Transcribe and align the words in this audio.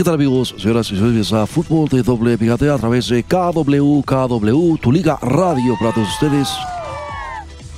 ¿Qué 0.00 0.04
tal 0.04 0.14
amigos, 0.14 0.54
señoras 0.56 0.90
y 0.90 0.96
señores? 0.96 1.30
A 1.30 1.46
Fútbol 1.46 1.86
de 1.86 2.02
Doble 2.02 2.38
Picante 2.38 2.70
a 2.70 2.78
través 2.78 3.08
de 3.08 3.22
KW, 3.22 4.00
KW, 4.00 4.76
tu 4.78 4.90
liga 4.90 5.18
radio 5.20 5.76
para 5.78 5.92
todos 5.92 6.08
ustedes. 6.08 6.48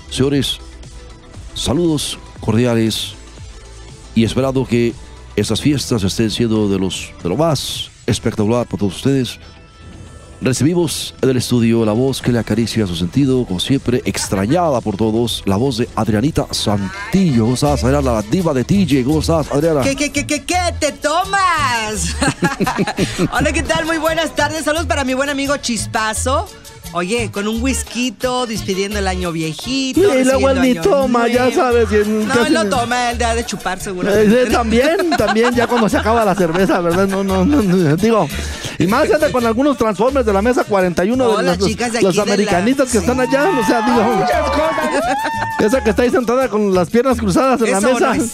Señores, 0.08 0.60
saludos 1.52 2.20
cordiales 2.38 3.14
y 4.14 4.22
esperando 4.22 4.64
que 4.64 4.92
estas 5.34 5.60
fiestas 5.60 6.04
estén 6.04 6.30
siendo 6.30 6.68
de, 6.68 6.78
los, 6.78 7.10
de 7.24 7.28
lo 7.28 7.36
más 7.36 7.90
espectacular 8.06 8.66
para 8.66 8.78
todos 8.78 8.94
ustedes. 8.94 9.40
Recibimos 10.42 11.14
en 11.22 11.30
el 11.30 11.36
estudio 11.36 11.84
la 11.84 11.92
voz 11.92 12.20
que 12.20 12.32
le 12.32 12.40
acaricia 12.40 12.84
su 12.84 12.96
sentido, 12.96 13.44
como 13.46 13.60
siempre, 13.60 14.02
extrañada 14.04 14.80
por 14.80 14.96
todos, 14.96 15.44
la 15.46 15.56
voz 15.56 15.76
de 15.76 15.88
Adrianita 15.94 16.48
Santillo. 16.50 17.44
¿Cómo 17.44 17.54
estás, 17.54 17.84
Adriana? 17.84 18.14
La 18.14 18.22
diva 18.22 18.52
de 18.52 18.64
TJ. 18.64 19.04
¿Cómo 19.04 19.20
estás, 19.20 19.52
Adriana? 19.52 19.82
¿Qué, 19.82 19.94
qué, 19.94 20.10
qué, 20.10 20.26
qué, 20.26 20.42
qué 20.44 20.58
te 20.80 20.90
tomas? 20.90 22.16
Hola, 23.32 23.52
¿qué 23.52 23.62
tal? 23.62 23.86
Muy 23.86 23.98
buenas 23.98 24.34
tardes. 24.34 24.64
Saludos 24.64 24.86
para 24.86 25.04
mi 25.04 25.14
buen 25.14 25.28
amigo 25.28 25.56
Chispazo. 25.58 26.48
Oye, 26.94 27.30
con 27.32 27.48
un 27.48 27.62
whisky, 27.62 28.14
despidiendo 28.46 28.98
el 28.98 29.08
año 29.08 29.32
viejito. 29.32 30.00
Y 30.18 30.24
luego 30.24 30.50
él 30.50 30.60
ni 30.60 30.74
toma, 30.74 31.26
ya 31.28 31.50
sabes. 31.50 31.90
y 31.90 31.96
en- 31.96 32.28
No, 32.28 32.44
él 32.46 32.52
lo 32.52 32.66
toma, 32.68 33.10
él 33.10 33.18
debe 33.18 33.36
de 33.36 33.46
chupar 33.46 33.80
seguro. 33.80 34.08
Eh, 34.14 34.48
también, 34.52 35.10
también, 35.16 35.54
ya 35.54 35.66
cuando 35.66 35.88
se 35.88 35.96
acaba 35.96 36.24
la 36.24 36.34
cerveza, 36.34 36.80
¿verdad? 36.80 37.08
No, 37.08 37.24
no, 37.24 37.44
no, 37.44 37.62
no, 37.62 37.96
digo. 37.96 38.28
Y 38.78 38.86
más 38.86 39.10
anda 39.10 39.30
con 39.32 39.46
algunos 39.46 39.76
transformers 39.78 40.26
de 40.26 40.32
la 40.32 40.42
mesa 40.42 40.64
41 40.64 41.24
Oh, 41.24 41.36
de 41.38 41.42
las 41.44 41.58
los, 41.58 41.68
chicas 41.68 41.92
de 41.92 42.02
los 42.02 42.10
aquí 42.10 42.18
de 42.20 42.26
la- 42.26 42.32
americanitas 42.34 42.86
que 42.86 42.92
sí. 42.92 42.98
están 42.98 43.20
allá, 43.20 43.48
o 43.58 43.66
sea, 43.66 43.80
digo. 43.82 44.26
Esa 45.66 45.82
que 45.84 45.90
está 45.90 46.02
ahí 46.02 46.10
sentada 46.10 46.48
con 46.48 46.74
las 46.74 46.90
piernas 46.90 47.18
cruzadas 47.18 47.60
en 47.62 47.70
la 47.70 47.80
mesa. 47.80 48.14
no 48.14 48.22
es. 48.24 48.32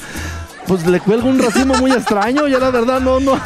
Pues 0.69 0.86
le 0.86 1.00
cuelga 1.00 1.27
un 1.27 1.38
racimo 1.38 1.74
muy 1.77 1.92
extraño, 1.92 2.47
ya 2.47 2.58
la 2.58 2.70
verdad 2.70 3.00
no, 3.00 3.19
no. 3.19 3.41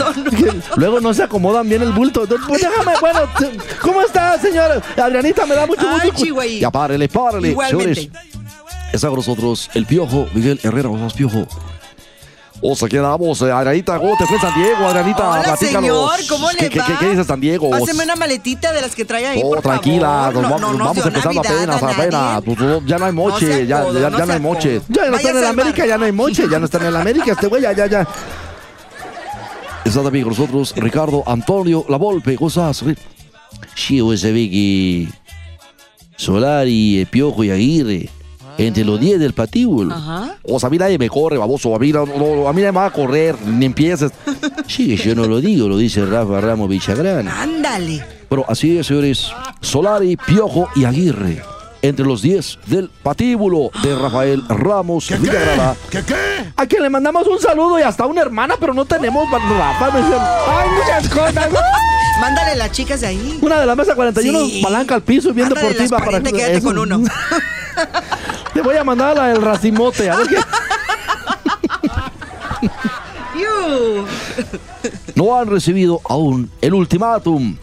Luego 0.76 1.00
no 1.00 1.12
se 1.12 1.24
acomodan 1.24 1.68
bien 1.68 1.82
el 1.82 1.90
bulto. 1.90 2.24
Pues 2.46 2.62
déjame, 2.62 2.92
bueno, 3.00 3.20
¿cómo 3.80 4.00
está, 4.00 4.38
señora? 4.38 4.80
Adrianita, 4.96 5.44
me 5.44 5.56
da 5.56 5.66
mucho 5.66 5.82
Ay, 5.88 6.10
gusto. 6.10 6.24
chihuahua. 6.24 6.60
Ya 6.60 6.70
párele, 6.70 7.08
párele. 7.08 7.48
Igualmente. 7.50 7.94
Señores, 7.94 8.22
está 8.92 9.08
con 9.08 9.16
nosotros 9.16 9.70
el 9.74 9.86
Piojo, 9.86 10.28
Miguel 10.34 10.60
Herrera. 10.62 10.88
¿Cómo 10.88 10.98
estás, 11.04 11.14
Piojo? 11.14 11.48
O 12.64 12.76
sea, 12.76 12.88
quedamos, 12.88 13.42
eh, 13.42 13.50
Adrianita. 13.50 13.98
¿Cómo 13.98 14.16
te 14.16 14.24
fue 14.24 14.38
San 14.38 14.54
Diego, 14.54 14.86
Adrianita? 14.86 15.28
Hola, 15.30 15.42
Platícanos. 15.42 15.80
señor, 15.82 16.10
¿cómo 16.28 16.48
le 16.52 16.68
¿Qué, 16.68 16.78
va? 16.78 16.86
qué, 16.86 16.92
qué 17.00 17.08
dices 17.10 17.26
San 17.26 17.40
Diego? 17.40 17.70
Páseme 17.70 18.04
una 18.04 18.14
maletita 18.14 18.72
de 18.72 18.80
las 18.80 18.94
que 18.94 19.04
trae 19.04 19.26
ahí, 19.26 19.40
Oh, 19.44 19.50
por 19.50 19.62
tranquila, 19.62 20.06
favor. 20.06 20.34
nos 20.34 20.42
No, 20.42 20.48
vamos, 20.50 20.60
no, 20.60 20.72
no 20.78 20.84
vamos 20.84 21.06
empezando 21.06 21.42
Navidad 21.42 21.74
apenas, 21.74 21.82
apenas. 21.98 22.42
Pues, 22.42 22.58
no, 22.58 22.86
ya 22.86 22.98
no 22.98 23.04
hay 23.06 23.12
moche, 23.12 23.46
No 23.62 23.68
ya, 23.68 23.78
no 23.80 23.92
ya 23.92 24.10
se 24.20 24.26
no 24.26 24.32
hay 24.32 24.40
moche. 24.40 24.80
Ya 24.88 25.06
no 25.10 25.16
está 25.16 25.30
en 25.30 25.36
el 25.38 25.44
América, 25.46 25.86
ya 25.86 25.98
no 25.98 26.04
hay 26.04 26.12
moche, 26.12 26.44
ya 26.48 26.58
no 26.60 26.64
está 26.66 26.78
en 26.78 26.84
el 26.86 26.96
América, 26.96 27.32
este 27.32 27.46
güey, 27.48 27.62
ya, 27.62 27.72
ya, 27.72 27.86
ya. 27.86 28.06
Está 29.84 30.02
también 30.04 30.24
con 30.24 30.30
nosotros 30.32 30.72
Ricardo 30.76 31.24
Antonio 31.26 31.84
La 31.88 31.96
Volpe. 31.96 32.36
¿Cómo 32.36 32.46
estás? 32.46 32.84
Sí, 33.74 33.98
sabés 34.16 34.50
que 34.50 35.08
Solari, 36.16 37.00
eh, 37.00 37.06
Piojo 37.06 37.42
y 37.42 37.50
Aguirre, 37.50 38.08
entre 38.58 38.84
los 38.84 38.98
10 39.00 39.18
del 39.20 39.32
patíbulo. 39.32 39.94
Ajá. 39.94 40.36
O 40.44 40.58
sea, 40.60 40.66
a 40.68 40.70
mí 40.70 40.78
nadie 40.78 40.98
me 40.98 41.08
corre, 41.08 41.38
baboso. 41.38 41.74
A 41.74 41.78
mí, 41.78 41.92
no, 41.92 42.06
no, 42.06 42.48
a 42.48 42.52
mí 42.52 42.60
nadie 42.60 42.72
me 42.72 42.78
va 42.78 42.86
a 42.86 42.92
correr, 42.92 43.36
ni 43.46 43.66
empieces. 43.66 44.12
Sí, 44.66 44.96
yo 44.96 45.14
no 45.14 45.26
lo 45.26 45.40
digo, 45.40 45.68
lo 45.68 45.76
dice 45.76 46.04
Rafa 46.06 46.40
Ramos 46.40 46.68
Villagrán. 46.68 47.28
Ándale. 47.28 48.02
Pero 48.28 48.44
así 48.48 48.78
es, 48.78 48.86
señores. 48.86 49.30
Solari, 49.60 50.16
Piojo 50.16 50.68
y 50.74 50.84
Aguirre. 50.84 51.42
Entre 51.82 52.06
los 52.06 52.22
10 52.22 52.58
del 52.68 52.88
patíbulo 53.02 53.70
de 53.82 53.94
Rafael 53.96 54.42
Ramos 54.48 55.08
Villagrana. 55.20 55.74
A 56.56 56.66
quien 56.66 56.82
le 56.82 56.88
mandamos 56.90 57.26
un 57.26 57.38
saludo 57.40 57.78
y 57.78 57.82
hasta 57.82 58.06
una 58.06 58.22
hermana, 58.22 58.54
pero 58.58 58.72
no 58.72 58.84
tenemos 58.84 59.28
Rafa. 59.30 59.90
me 59.90 59.98
dicen, 60.00 60.18
Ay, 60.48 60.68
muchas 60.70 61.08
cosas. 61.08 61.48
Mándale 62.20 62.54
las 62.56 62.70
chicas 62.70 63.00
de 63.00 63.08
ahí. 63.08 63.38
Una 63.42 63.60
de 63.60 63.66
la 63.66 63.74
mesa 63.74 63.94
41, 63.96 64.46
Sí. 64.46 64.60
palanca 64.62 64.94
al 64.94 65.02
piso 65.02 65.30
y 65.30 65.32
bien 65.32 65.48
Ándale 65.48 65.68
deportiva. 65.68 65.98
las 65.98 66.04
40, 66.06 66.30
quédate 66.32 66.56
eso. 66.58 66.66
con 66.68 66.78
uno. 66.78 67.02
Te 68.54 68.60
voy 68.60 68.76
a 68.76 68.84
mandar 68.84 69.16
la 69.16 69.28
del 69.28 69.40
racimote. 69.42 70.10
A 70.10 70.16
ver 70.16 70.26
qué. 70.28 70.36
No 75.14 75.36
han 75.38 75.48
recibido 75.48 76.00
aún 76.08 76.50
el 76.60 76.74
ultimátum, 76.74 77.56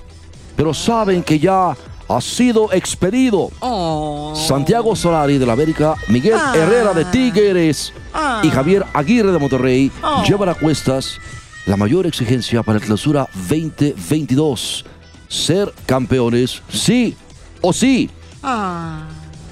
pero 0.55 0.73
saben 0.73 1.23
que 1.23 1.39
ya 1.39 1.75
ha 2.07 2.22
sido 2.22 2.72
expedido. 2.73 3.49
Oh. 3.59 4.33
Santiago 4.35 4.95
Solari 4.95 5.38
de 5.38 5.45
la 5.45 5.53
América, 5.53 5.95
Miguel 6.07 6.35
Ah. 6.38 6.53
Herrera 6.55 6.94
de 6.94 7.05
Tigres 7.05 7.94
Ah. 8.13 8.41
y 8.44 8.49
Javier 8.49 8.85
Aguirre 8.94 9.31
de 9.31 9.38
Monterrey 9.39 9.91
Oh. 10.01 10.23
llevan 10.23 10.49
a 10.49 10.53
cuestas 10.55 11.19
la 11.66 11.78
mayor 11.78 12.07
exigencia 12.07 12.63
para 12.63 12.79
el 12.79 12.83
clausura 12.85 13.28
2022. 13.47 14.85
Ser 15.28 15.72
campeones, 15.85 16.61
sí 16.72 17.16
o 17.61 17.72
sí. 17.73 18.09
Ah. 18.41 19.03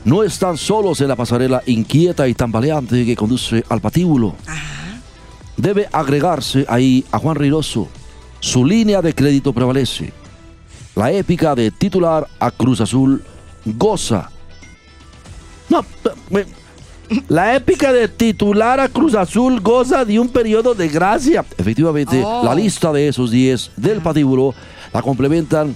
No 0.07 0.23
están 0.23 0.55
solos 0.55 1.01
en 1.01 1.09
la 1.09 1.17
pasarela 1.17 1.61
inquieta 1.65 2.29
y 2.29 2.33
tambaleante 2.33 3.05
que 3.05 3.13
conduce 3.17 3.61
al 3.67 3.81
patíbulo. 3.81 4.35
Debe 5.57 5.89
agregarse 5.91 6.65
ahí 6.69 7.03
a 7.11 7.19
Juan 7.19 7.35
Reynoso. 7.35 7.89
Su 8.39 8.63
línea 8.63 9.01
de 9.01 9.13
crédito 9.13 9.51
prevalece. 9.51 10.13
La 10.95 11.11
épica 11.11 11.55
de 11.55 11.71
titular 11.71 12.25
a 12.39 12.51
Cruz 12.51 12.79
Azul 12.79 13.21
goza. 13.65 14.29
No, 15.67 15.83
me- 16.29 16.45
la 17.27 17.55
épica 17.57 17.91
de 17.91 18.07
titular 18.07 18.79
a 18.79 18.87
Cruz 18.87 19.13
Azul 19.13 19.59
goza 19.59 20.05
de 20.05 20.21
un 20.21 20.29
periodo 20.29 20.73
de 20.73 20.87
gracia. 20.87 21.43
Efectivamente, 21.57 22.21
Oh. 22.23 22.43
la 22.45 22.55
lista 22.55 22.93
de 22.93 23.09
esos 23.09 23.29
10 23.29 23.71
del 23.75 23.99
patíbulo 23.99 24.53
la 24.93 25.01
complementan 25.01 25.75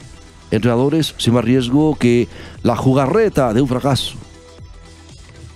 entrenadores 0.52 1.16
sin 1.18 1.34
más 1.34 1.44
riesgo 1.44 1.96
que 1.96 2.28
la 2.64 2.76
jugarreta 2.78 3.54
de 3.54 3.62
un 3.62 3.68
fracaso. 3.68 4.16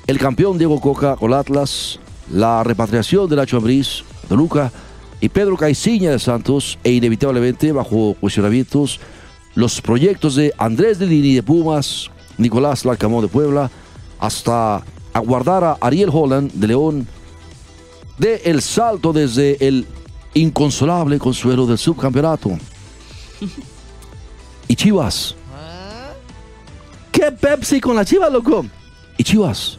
El 0.07 0.19
campeón 0.19 0.57
Diego 0.57 0.79
Coca 0.79 1.15
con 1.15 1.33
Atlas, 1.33 1.99
la 2.31 2.63
repatriación 2.63 3.27
de 3.27 3.35
Nacho 3.37 3.57
Ambriz, 3.57 4.03
de 4.29 4.35
Luca 4.35 4.71
y 5.19 5.29
Pedro 5.29 5.57
Caiciña 5.57 6.11
de 6.11 6.19
Santos 6.19 6.77
e 6.83 6.91
inevitablemente 6.91 7.71
bajo 7.71 8.15
cuestionamientos 8.19 8.99
los 9.55 9.81
proyectos 9.81 10.35
de 10.35 10.53
Andrés 10.57 10.99
de 10.99 11.07
Lini 11.07 11.33
de 11.33 11.41
Pumas, 11.43 12.11
Nicolás 12.37 12.85
Larcamón 12.85 13.23
de 13.23 13.29
Puebla, 13.29 13.71
hasta 14.19 14.83
aguardar 15.13 15.63
a 15.63 15.77
Ariel 15.81 16.09
Holland 16.11 16.51
de 16.53 16.67
León 16.67 17.07
de 18.19 18.41
el 18.45 18.61
salto 18.61 19.11
desde 19.11 19.65
el 19.65 19.87
inconsolable 20.33 21.17
consuelo 21.19 21.65
del 21.65 21.77
subcampeonato. 21.77 22.51
Y 24.67 24.75
Chivas, 24.75 25.35
¿Qué 27.11 27.31
Pepsi 27.31 27.79
con 27.79 27.95
la 27.95 28.03
chiva, 28.03 28.29
loco? 28.31 28.65
y 29.15 29.23
Chivas, 29.23 29.77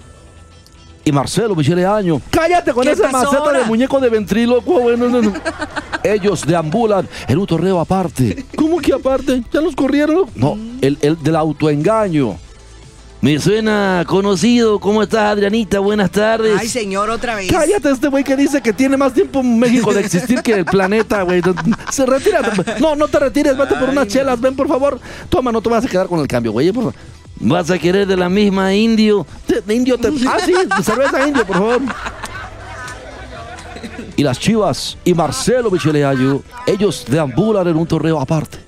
y 1.06 1.12
Marcelo 1.12 1.54
Michele 1.54 1.86
Año, 1.86 2.20
Cállate 2.30 2.72
con 2.72 2.82
¿Qué 2.82 2.90
esa 2.90 3.08
maceta 3.08 3.36
ahora? 3.38 3.60
de 3.60 3.64
muñeco 3.64 4.00
de 4.00 4.08
ventrílocuo, 4.08 4.80
güey. 4.80 4.96
No, 4.96 5.08
no, 5.08 5.22
no. 5.22 5.32
ellos 6.02 6.44
deambulan 6.44 7.08
en 7.28 7.38
un 7.38 7.46
torneo 7.46 7.78
aparte. 7.78 8.44
¿Cómo 8.56 8.78
que 8.80 8.92
aparte? 8.92 9.40
¿Ya 9.52 9.60
los 9.60 9.76
corrieron? 9.76 10.24
No, 10.34 10.58
el, 10.80 10.98
el 11.00 11.22
del 11.22 11.36
autoengaño. 11.36 12.36
Me 13.20 13.38
suena 13.38 14.04
conocido. 14.06 14.80
¿Cómo 14.80 15.00
estás, 15.00 15.32
Adrianita? 15.32 15.78
Buenas 15.78 16.10
tardes. 16.10 16.58
Ay, 16.58 16.68
señor, 16.68 17.08
otra 17.08 17.36
vez. 17.36 17.50
Cállate 17.50 17.90
este 17.90 18.08
güey 18.08 18.24
que 18.24 18.36
dice 18.36 18.60
que 18.60 18.72
tiene 18.72 18.96
más 18.96 19.14
tiempo 19.14 19.40
en 19.40 19.60
México 19.60 19.94
de 19.94 20.00
existir 20.00 20.42
que 20.42 20.54
el 20.54 20.64
planeta, 20.64 21.22
güey. 21.22 21.40
Se 21.90 22.04
retira. 22.04 22.42
No, 22.80 22.96
no 22.96 23.06
te 23.06 23.18
retires, 23.20 23.56
vete 23.56 23.76
por 23.76 23.90
unas 23.90 24.08
chelas, 24.08 24.40
ven 24.40 24.56
por 24.56 24.66
favor. 24.66 25.00
Toma, 25.28 25.52
no 25.52 25.62
te 25.62 25.68
vas 25.68 25.84
a 25.84 25.88
quedar 25.88 26.08
con 26.08 26.18
el 26.18 26.26
cambio, 26.26 26.50
güey. 26.50 26.70
Por 26.72 26.84
favor. 26.92 26.94
¿Vas 27.38 27.70
a 27.70 27.78
querer 27.78 28.06
de 28.06 28.16
la 28.16 28.28
misma 28.28 28.74
indio? 28.74 29.26
De- 29.46 29.60
de 29.60 29.74
indio 29.74 29.98
te... 29.98 30.08
Ah, 30.26 30.38
sí, 30.44 30.54
cerveza 30.82 31.26
indio, 31.26 31.46
por 31.46 31.56
favor. 31.56 31.80
Y 34.16 34.22
las 34.22 34.38
Chivas 34.40 34.96
y 35.04 35.12
Marcelo 35.12 35.70
Michele 35.70 36.04
Año, 36.04 36.40
ellos 36.66 37.04
deambulan 37.08 37.68
en 37.68 37.76
un 37.76 37.86
torneo 37.86 38.18
aparte. 38.18 38.58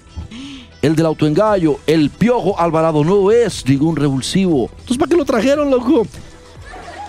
el 0.83 0.95
del 0.95 1.07
autoengaño, 1.07 1.77
el 1.87 2.11
Piojo 2.11 2.59
Alvarado 2.61 3.03
no 3.03 3.31
es 3.31 3.67
ningún 3.67 3.97
revulsivo. 3.97 4.69
Entonces, 4.71 4.99
¿para 4.99 5.09
qué 5.09 5.17
lo 5.17 5.25
trajeron, 5.25 5.71
loco? 5.71 6.07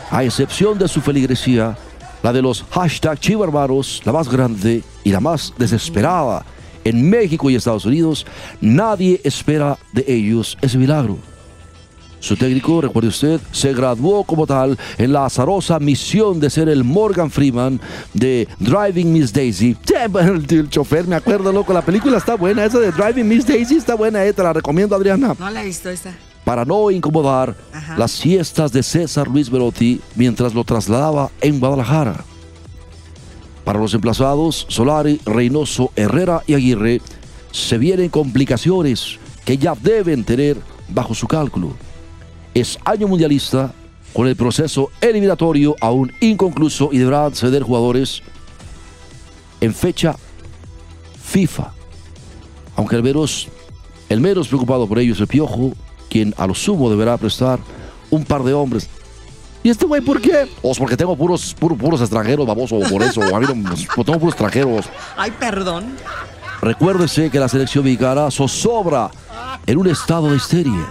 A 0.10 0.24
excepción 0.24 0.80
de 0.80 0.88
su 0.88 1.02
feligresía, 1.02 1.78
la 2.24 2.32
de 2.34 2.42
los 2.42 2.64
hashtag 2.72 3.20
chivarbaros, 3.20 4.02
la 4.06 4.14
más 4.14 4.30
grande 4.30 4.82
y 5.04 5.12
la 5.12 5.20
más 5.20 5.54
desesperada 5.58 6.46
en 6.86 7.08
México 7.10 7.50
y 7.50 7.56
Estados 7.56 7.86
Unidos, 7.86 8.26
nadie 8.62 9.20
espera 9.26 9.78
de 9.92 10.06
ellos 10.08 10.58
ese 10.62 10.78
milagro. 10.78 11.18
Su 12.20 12.36
técnico, 12.36 12.82
recuerde 12.82 13.10
usted, 13.10 13.40
se 13.52 13.74
graduó 13.74 14.24
como 14.24 14.46
tal 14.46 14.78
en 14.98 15.14
la 15.14 15.26
azarosa 15.26 15.80
misión 15.80 16.40
de 16.40 16.50
ser 16.50 16.68
el 16.68 16.84
Morgan 16.84 17.32
Freeman 17.32 17.80
de 18.14 18.48
Driving 18.60 19.12
Miss 19.14 19.32
Daisy. 19.32 19.78
El, 20.20 20.46
el 20.50 20.70
chofer, 20.70 21.08
me 21.08 21.16
acuerdo, 21.16 21.52
loco. 21.52 21.72
La 21.74 21.82
película 21.82 22.18
está 22.18 22.36
buena. 22.36 22.66
Esa 22.66 22.80
de 22.80 22.92
Driving 22.92 23.28
Miss 23.28 23.46
Daisy 23.46 23.76
está 23.76 23.96
buena, 23.96 24.24
eh, 24.26 24.34
te 24.34 24.44
la 24.44 24.54
recomiendo, 24.54 24.96
Adriana. 24.96 25.36
No 25.38 25.50
la 25.50 25.62
he 25.62 25.66
visto 25.66 25.90
esa. 25.90 26.14
Para 26.44 26.66
no 26.66 26.90
incomodar 26.90 27.56
Ajá. 27.74 27.98
las 27.98 28.12
siestas 28.12 28.72
de 28.72 28.82
César 28.82 29.28
Luis 29.28 29.50
Velotti 29.50 30.02
mientras 30.16 30.54
lo 30.54 30.64
trasladaba 30.64 31.30
en 31.42 31.60
Guadalajara. 31.60 32.24
Para 33.64 33.80
los 33.80 33.94
emplazados, 33.94 34.66
Solari, 34.68 35.22
Reynoso, 35.26 35.92
Herrera 35.96 36.42
y 36.48 36.56
Aguirre, 36.56 37.02
se 37.52 37.78
vienen 37.78 38.10
complicaciones 38.10 39.20
que 39.46 39.58
ya 39.58 39.76
deben 39.76 40.24
tener 40.24 40.58
bajo 40.90 41.14
su 41.14 41.28
cálculo. 41.28 41.74
Es 42.54 42.78
año 42.86 43.08
mundialista 43.08 43.72
con 44.14 44.28
el 44.28 44.36
proceso 44.36 44.90
eliminatorio 45.02 45.76
aún 45.82 46.12
inconcluso 46.20 46.90
y 46.92 46.98
deberán 46.98 47.34
ceder 47.36 47.64
jugadores 47.64 48.22
en 49.62 49.74
fecha 49.74 50.16
FIFA. 51.24 51.72
Aunque 52.76 52.96
el 52.96 53.04
menos, 53.04 53.48
el 54.10 54.20
menos 54.22 54.48
preocupado 54.48 54.88
por 54.88 55.00
ello 55.00 55.14
es 55.14 55.20
el 55.20 55.28
Piojo, 55.28 55.74
quien 56.10 56.34
a 56.38 56.48
lo 56.48 56.56
sumo 56.56 56.90
deberá 56.90 57.18
prestar 57.18 57.60
un 58.10 58.24
par 58.26 58.44
de 58.44 58.54
hombres. 58.54 58.90
¿Y 59.62 59.70
este 59.70 59.86
güey 59.86 60.02
por 60.02 60.22
qué? 60.22 60.48
O 60.62 60.74
porque 60.74 60.96
tengo 60.96 61.16
puros, 61.18 61.54
puros, 61.60 61.78
puros 61.78 62.02
extranjeros, 62.02 62.48
baboso, 62.48 62.80
por 62.90 63.04
eso. 63.04 63.22
A 63.36 63.40
mí 63.40 63.46
no- 63.46 63.70
pues, 63.74 63.86
tengo 64.06 64.18
puros 64.20 64.34
extranjeros. 64.34 64.86
Ay, 65.18 65.32
perdón. 65.38 65.96
Recuérdese 66.62 67.30
que 67.30 67.40
la 67.40 67.48
selección 67.50 67.84
mexicana 67.84 68.32
zozobra 68.32 69.12
en 69.68 69.78
un 69.78 69.88
estado 69.88 70.32
de 70.32 70.38
histeria. 70.38 70.88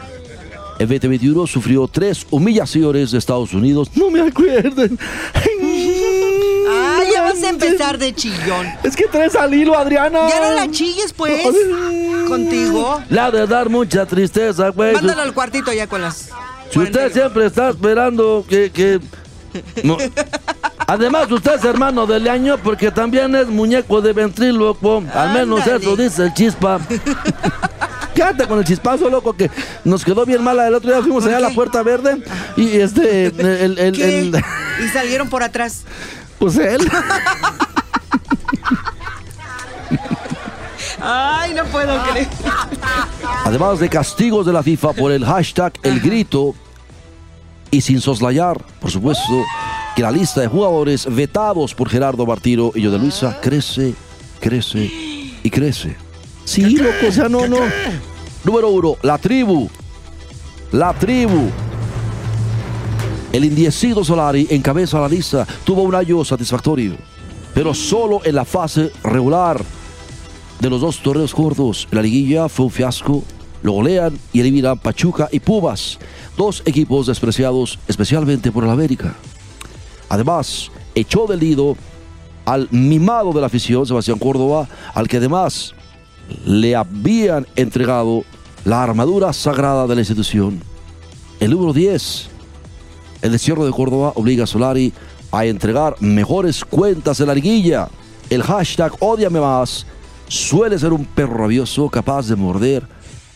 En 0.79 0.87
2021 0.89 1.47
sufrió 1.49 1.89
tres 1.89 2.25
humillaciones 2.31 3.11
de 3.11 3.19
Estados 3.19 3.53
Unidos. 3.53 3.89
No 3.95 4.11
me 4.11 4.21
acuerden. 4.21 4.97
Ay, 5.35 7.09
ya 7.13 7.23
vas 7.23 7.43
a 7.43 7.49
empezar 7.49 7.99
de 7.99 8.15
chillón. 8.15 8.67
Es 8.85 8.95
que 8.95 9.07
traes 9.07 9.35
al 9.35 9.53
hilo, 9.55 9.77
Adriana. 9.77 10.29
Ya 10.29 10.41
no 10.51 10.55
la 10.57 10.71
chilles, 10.71 11.13
pues. 11.13 11.43
Contigo. 12.29 13.01
La 13.11 13.31
de 13.31 13.47
dar 13.47 13.69
mucha 13.69 14.07
tristeza, 14.07 14.69
güey. 14.69 14.95
Mándalo 14.95 15.23
al 15.23 15.35
cuartito 15.35 15.73
ya 15.73 15.87
con 15.89 16.01
las. 16.03 16.31
Si 16.71 16.79
usted 16.79 17.13
siempre 17.13 17.47
está 17.47 17.71
esperando 17.71 18.45
que... 18.49 18.71
que- 18.71 19.01
no. 19.83 19.97
Además, 20.87 21.31
usted 21.33 21.55
es 21.55 21.65
hermano 21.65 22.07
del 22.07 22.29
año 22.29 22.57
porque 22.63 22.91
también 22.91 23.35
es 23.35 23.49
muñeco 23.49 24.01
de 24.01 24.13
ventrílocuo. 24.13 25.03
Al 25.15 25.33
menos 25.33 25.61
Ándale. 25.63 25.85
eso 25.85 25.97
dice 25.97 26.23
el 26.25 26.35
chispa. 26.35 26.79
Quédate 28.19 28.49
con 28.49 28.59
el 28.59 28.65
chispazo, 28.65 29.09
loco, 29.09 29.32
que 29.32 29.49
nos 29.85 30.05
quedó 30.05 30.26
bien 30.26 30.43
mala. 30.43 30.67
El 30.67 30.75
otro 30.75 30.91
día 30.91 31.00
fuimos 31.00 31.23
¿Por 31.23 31.32
allá 31.32 31.47
a 31.47 31.49
la 31.49 31.55
puerta 31.55 31.85
verde 31.85 32.20
y 32.56 32.79
este, 32.81 33.26
el, 33.65 33.79
el, 33.79 33.93
¿Qué? 33.93 34.19
el- 34.19 34.43
Y 34.85 34.88
salieron 34.88 35.29
por 35.29 35.44
atrás. 35.44 35.82
pues 36.41 36.56
él. 36.56 36.81
Ay, 41.00 41.55
no 41.55 41.65
puedo 41.67 42.03
creer. 42.11 42.26
Además 43.44 43.79
de 43.79 43.88
castigos 43.88 44.44
de 44.47 44.53
la 44.53 44.64
FIFA 44.64 44.94
por 44.94 45.12
el 45.12 45.25
hashtag 45.25 45.73
El 45.85 46.00
Grito 46.00 46.56
y 47.71 47.81
sin 47.82 48.00
soslayar, 48.00 48.61
por 48.81 48.91
supuesto, 48.91 49.44
que 49.94 50.03
la 50.03 50.11
lista 50.11 50.41
de 50.41 50.49
jugadores 50.49 51.06
vetados 51.14 51.73
por 51.73 51.88
Gerardo 51.88 52.26
Martiro 52.26 52.73
y 52.75 52.82
yo 52.82 52.91
de 52.91 52.99
Luisa 52.99 53.38
crece, 53.41 53.94
crece 54.41 54.91
y 55.43 55.50
crece. 55.50 55.97
Sí, 56.49 56.62
loco, 56.79 57.09
o 57.09 57.12
sea, 57.12 57.29
no, 57.29 57.47
no. 57.47 57.59
Número 58.43 58.71
uno, 58.71 58.97
la 59.03 59.19
tribu. 59.19 59.69
La 60.73 60.95
tribu. 60.95 61.50
El 63.31 63.45
indiecido 63.45 64.03
Solari 64.03 64.47
encabeza 64.49 64.99
la 64.99 65.11
lista. 65.11 65.47
Tuvo 65.62 65.83
un 65.83 65.95
año 65.95 66.25
satisfactorio, 66.25 66.97
pero 67.53 67.75
solo 67.75 68.23
en 68.25 68.35
la 68.35 68.47
fase 68.47 68.91
regular 69.05 69.62
de 70.59 70.71
los 70.71 70.81
dos 70.81 71.03
torneos 71.03 71.35
cortos. 71.35 71.87
La 71.91 72.00
liguilla 72.00 72.49
fue 72.49 72.65
un 72.65 72.73
fiasco. 72.73 73.23
Lo 73.61 73.73
golean 73.73 74.19
y 74.33 74.41
eliminan 74.41 74.79
Pachuca 74.79 75.29
y 75.31 75.41
Pumas, 75.41 75.99
dos 76.35 76.62
equipos 76.65 77.09
despreciados 77.09 77.79
especialmente 77.87 78.50
por 78.50 78.65
el 78.65 78.71
América. 78.71 79.15
Además, 80.09 80.71
echó 80.95 81.27
del 81.27 81.41
nido 81.41 81.77
al 82.47 82.69
mimado 82.71 83.35
de 83.35 83.41
la 83.43 83.49
afición, 83.49 83.85
Sebastián 83.85 84.19
Córdoba, 84.19 84.67
al 84.95 85.09
que 85.09 85.19
además 85.19 85.75
le 86.45 86.77
habían 86.77 87.47
entregado 87.57 88.25
la 88.65 88.83
armadura 88.83 89.33
sagrada 89.33 89.87
de 89.87 89.95
la 89.95 90.01
institución. 90.01 90.61
El 91.41 91.53
número 91.53 91.73
10, 91.73 92.29
el 93.23 93.33
destierro 93.33 93.65
de 93.65 93.73
Córdoba 93.73 94.13
obliga 94.15 94.45
a 94.45 94.47
Solari 94.47 94.93
a 95.31 95.45
entregar 95.45 95.97
mejores 96.01 96.65
cuentas 96.65 97.21
en 97.21 97.29
la 97.29 97.35
liguilla. 97.35 97.89
El 98.31 98.43
hashtag 98.43 98.93
odiame 99.01 99.41
más 99.41 99.87
suele 100.29 100.79
ser 100.79 100.93
un 100.93 101.05
perro 101.05 101.39
rabioso 101.39 101.89
capaz 101.89 102.29
de 102.29 102.37
morder 102.37 102.87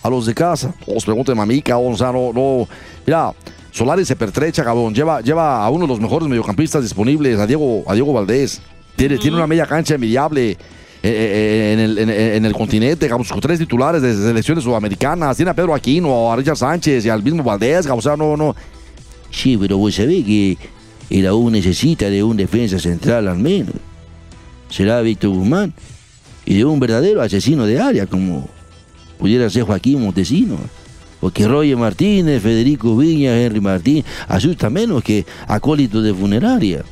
a 0.03 0.11
los 0.11 0.27
de 0.27 0.35
casa. 0.35 0.75
Os 0.87 1.05
pregunten 1.05 1.37
mamica, 1.37 1.79
o 1.79 1.97
sea, 1.97 2.13
no, 2.13 2.33
no. 2.33 2.69
Mira, 3.07 3.33
Solari 3.71 4.05
se 4.05 4.17
pertrecha, 4.17 4.65
cabrón. 4.65 4.95
Lleva, 4.95 5.21
lleva 5.21 5.65
a 5.65 5.71
uno 5.71 5.85
de 5.85 5.89
los 5.89 6.01
mejores 6.01 6.29
mediocampistas 6.29 6.83
disponibles, 6.83 7.39
a 7.39 7.47
Diego, 7.47 7.85
a 7.87 7.95
Diego 7.95 8.13
Valdés. 8.13 8.61
Tiene, 8.97 9.17
tiene 9.17 9.37
una 9.37 9.47
media 9.47 9.67
cancha 9.67 9.95
envidiable 9.95 10.59
en, 11.03 11.79
el, 11.81 11.99
en- 11.99 12.45
el 12.45 12.53
continente, 12.53 13.09
cabrón, 13.09 13.27
con 13.29 13.41
tres 13.41 13.59
titulares 13.59 14.01
de 14.03 14.15
selecciones 14.15 14.63
sudamericanas. 14.65 15.37
Tiene 15.37 15.51
a 15.51 15.55
Pedro 15.55 15.75
Aquino, 15.75 16.33
a 16.33 16.37
Richard 16.37 16.57
Sánchez 16.57 17.05
y 17.05 17.09
al 17.09 17.23
mismo 17.23 17.43
Valdés, 17.43 17.87
o 17.87 18.01
sea, 18.01 18.17
no, 18.17 18.37
no. 18.37 18.55
Sí, 19.31 19.57
pero 19.57 19.79
vos 19.79 19.95
sabés 19.95 20.25
que 20.25 20.57
el 21.11 21.29
U 21.31 21.51
necesita 21.51 22.09
de 22.09 22.23
un 22.23 22.37
defensa 22.37 22.79
central 22.79 23.29
al 23.29 23.39
menos. 23.39 23.75
Será 24.69 25.01
Víctor 25.01 25.31
Guzmán 25.31 25.73
y 26.47 26.55
de 26.55 26.65
un 26.65 26.79
verdadero 26.81 27.21
asesino 27.21 27.67
de 27.67 27.81
área 27.81 28.07
como 28.07 28.49
pudiera 29.19 29.49
ser 29.51 29.65
Joaquín 29.65 30.03
Montesino. 30.03 30.57
Porque 31.21 31.47
Roger 31.47 31.77
Martínez, 31.77 32.43
Federico 32.43 32.97
Viña, 32.97 33.41
Henry 33.41 33.61
Martín 33.61 34.05
asustan 34.27 34.73
menos 34.73 35.05
que 35.05 35.25
acólitos 35.47 36.03
de 36.03 36.13
funeraria. 36.13 36.83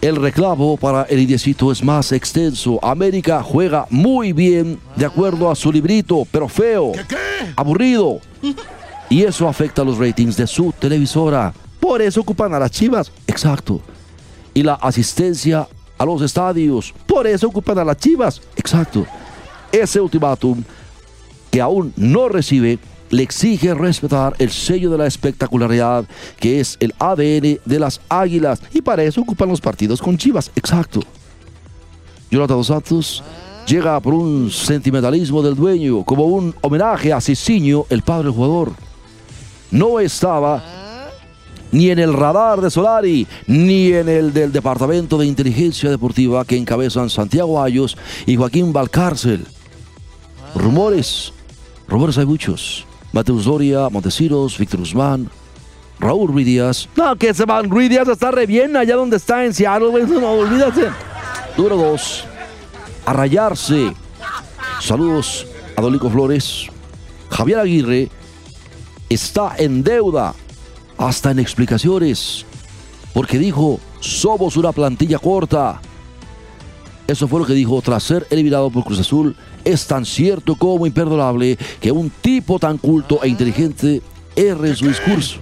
El 0.00 0.16
reclamo 0.16 0.78
para 0.78 1.02
el 1.02 1.20
indiecito 1.20 1.70
es 1.70 1.84
más 1.84 2.12
extenso. 2.12 2.82
América 2.82 3.42
juega 3.42 3.86
muy 3.90 4.32
bien 4.32 4.78
de 4.96 5.04
acuerdo 5.04 5.50
a 5.50 5.54
su 5.54 5.70
librito, 5.70 6.26
pero 6.30 6.48
feo, 6.48 6.92
aburrido. 7.54 8.18
Y 9.10 9.24
eso 9.24 9.46
afecta 9.46 9.84
los 9.84 9.98
ratings 9.98 10.38
de 10.38 10.46
su 10.46 10.72
televisora. 10.72 11.52
Por 11.78 12.00
eso 12.00 12.22
ocupan 12.22 12.54
a 12.54 12.58
las 12.58 12.70
chivas. 12.70 13.12
Exacto. 13.26 13.82
Y 14.54 14.62
la 14.62 14.74
asistencia 14.74 15.68
a 15.98 16.04
los 16.06 16.22
estadios. 16.22 16.94
Por 17.06 17.26
eso 17.26 17.48
ocupan 17.48 17.78
a 17.78 17.84
las 17.84 17.98
chivas. 17.98 18.40
Exacto. 18.56 19.04
Ese 19.70 20.00
ultimátum 20.00 20.64
que 21.50 21.60
aún 21.60 21.92
no 21.96 22.30
recibe 22.30 22.78
le 23.10 23.22
exige 23.22 23.74
respetar 23.74 24.34
el 24.38 24.50
sello 24.50 24.90
de 24.90 24.98
la 24.98 25.06
espectacularidad 25.06 26.04
que 26.38 26.60
es 26.60 26.76
el 26.80 26.94
ADN 26.98 27.58
de 27.64 27.78
las 27.78 28.00
águilas. 28.08 28.62
Y 28.72 28.80
para 28.80 29.02
eso 29.02 29.20
ocupan 29.20 29.48
los 29.48 29.60
partidos 29.60 30.00
con 30.00 30.16
chivas. 30.16 30.50
Exacto. 30.56 31.00
Jonathan 32.30 32.56
Dos 32.56 32.66
Santos 32.68 33.24
llega 33.66 34.00
por 34.00 34.14
un 34.14 34.50
sentimentalismo 34.50 35.42
del 35.42 35.56
dueño, 35.56 36.04
como 36.04 36.24
un 36.24 36.54
homenaje 36.60 37.12
a 37.12 37.20
Cicinho, 37.20 37.86
el 37.90 38.02
padre 38.02 38.24
del 38.24 38.32
jugador. 38.32 38.72
No 39.70 40.00
estaba 40.00 40.62
ni 41.72 41.90
en 41.90 41.98
el 41.98 42.12
radar 42.12 42.60
de 42.60 42.70
Solari, 42.70 43.26
ni 43.46 43.92
en 43.92 44.08
el 44.08 44.32
del 44.32 44.52
Departamento 44.52 45.18
de 45.18 45.26
Inteligencia 45.26 45.90
Deportiva 45.90 46.44
que 46.44 46.56
encabezan 46.56 47.10
Santiago 47.10 47.62
Ayos 47.62 47.96
y 48.26 48.36
Joaquín 48.36 48.72
Valcárcel. 48.72 49.46
Rumores, 50.54 51.32
rumores 51.86 52.18
hay 52.18 52.26
muchos. 52.26 52.86
Mateus 53.12 53.44
Doria, 53.44 53.88
Montesinos, 53.88 54.56
Víctor 54.56 54.80
Guzmán, 54.80 55.30
Raúl 55.98 56.28
Ruiz 56.28 56.46
Díaz, 56.46 56.88
No, 56.96 57.16
que 57.16 57.34
se 57.34 57.44
van. 57.44 57.68
Ruiz 57.68 57.90
Díaz 57.90 58.08
está 58.08 58.30
re 58.30 58.46
bien 58.46 58.76
allá 58.76 58.96
donde 58.96 59.16
está 59.16 59.44
en 59.44 59.52
Seattle. 59.52 59.90
No, 60.06 60.30
olvídate. 60.32 60.90
Número 61.56 61.76
2. 61.76 62.24
A 63.06 63.12
rayarse. 63.12 63.92
Saludos 64.80 65.46
a 65.76 65.82
Dolico 65.82 66.08
Flores. 66.08 66.68
Javier 67.30 67.58
Aguirre 67.58 68.08
está 69.08 69.54
en 69.58 69.82
deuda, 69.82 70.34
hasta 70.96 71.30
en 71.30 71.38
explicaciones, 71.38 72.46
porque 73.12 73.38
dijo, 73.38 73.78
somos 74.00 74.56
una 74.56 74.72
plantilla 74.72 75.18
corta. 75.18 75.80
Eso 77.10 77.26
fue 77.26 77.40
lo 77.40 77.46
que 77.46 77.54
dijo 77.54 77.82
tras 77.82 78.04
ser 78.04 78.24
eliminado 78.30 78.70
por 78.70 78.84
Cruz 78.84 79.00
Azul. 79.00 79.34
Es 79.64 79.84
tan 79.88 80.06
cierto 80.06 80.54
como 80.54 80.86
imperdonable 80.86 81.58
que 81.80 81.90
un 81.90 82.08
tipo 82.08 82.60
tan 82.60 82.78
culto 82.78 83.18
e 83.24 83.28
inteligente 83.28 84.00
erre 84.36 84.68
en 84.68 84.76
su 84.76 84.86
discurso. 84.86 85.40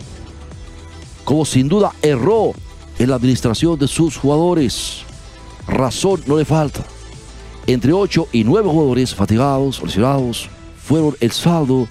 Como 1.24 1.44
sin 1.44 1.68
duda 1.68 1.92
erró 2.00 2.52
en 2.98 3.10
la 3.10 3.16
administración 3.16 3.78
de 3.78 3.86
sus 3.86 4.16
jugadores. 4.16 5.02
Razón 5.66 6.22
no 6.26 6.38
le 6.38 6.46
falta. 6.46 6.82
Entre 7.66 7.92
8 7.92 8.28
y 8.32 8.44
9 8.44 8.66
jugadores 8.70 9.14
fatigados 9.14 9.82
lesionados 9.82 10.48
fueron 10.82 11.18
el 11.20 11.32
saldo 11.32 11.86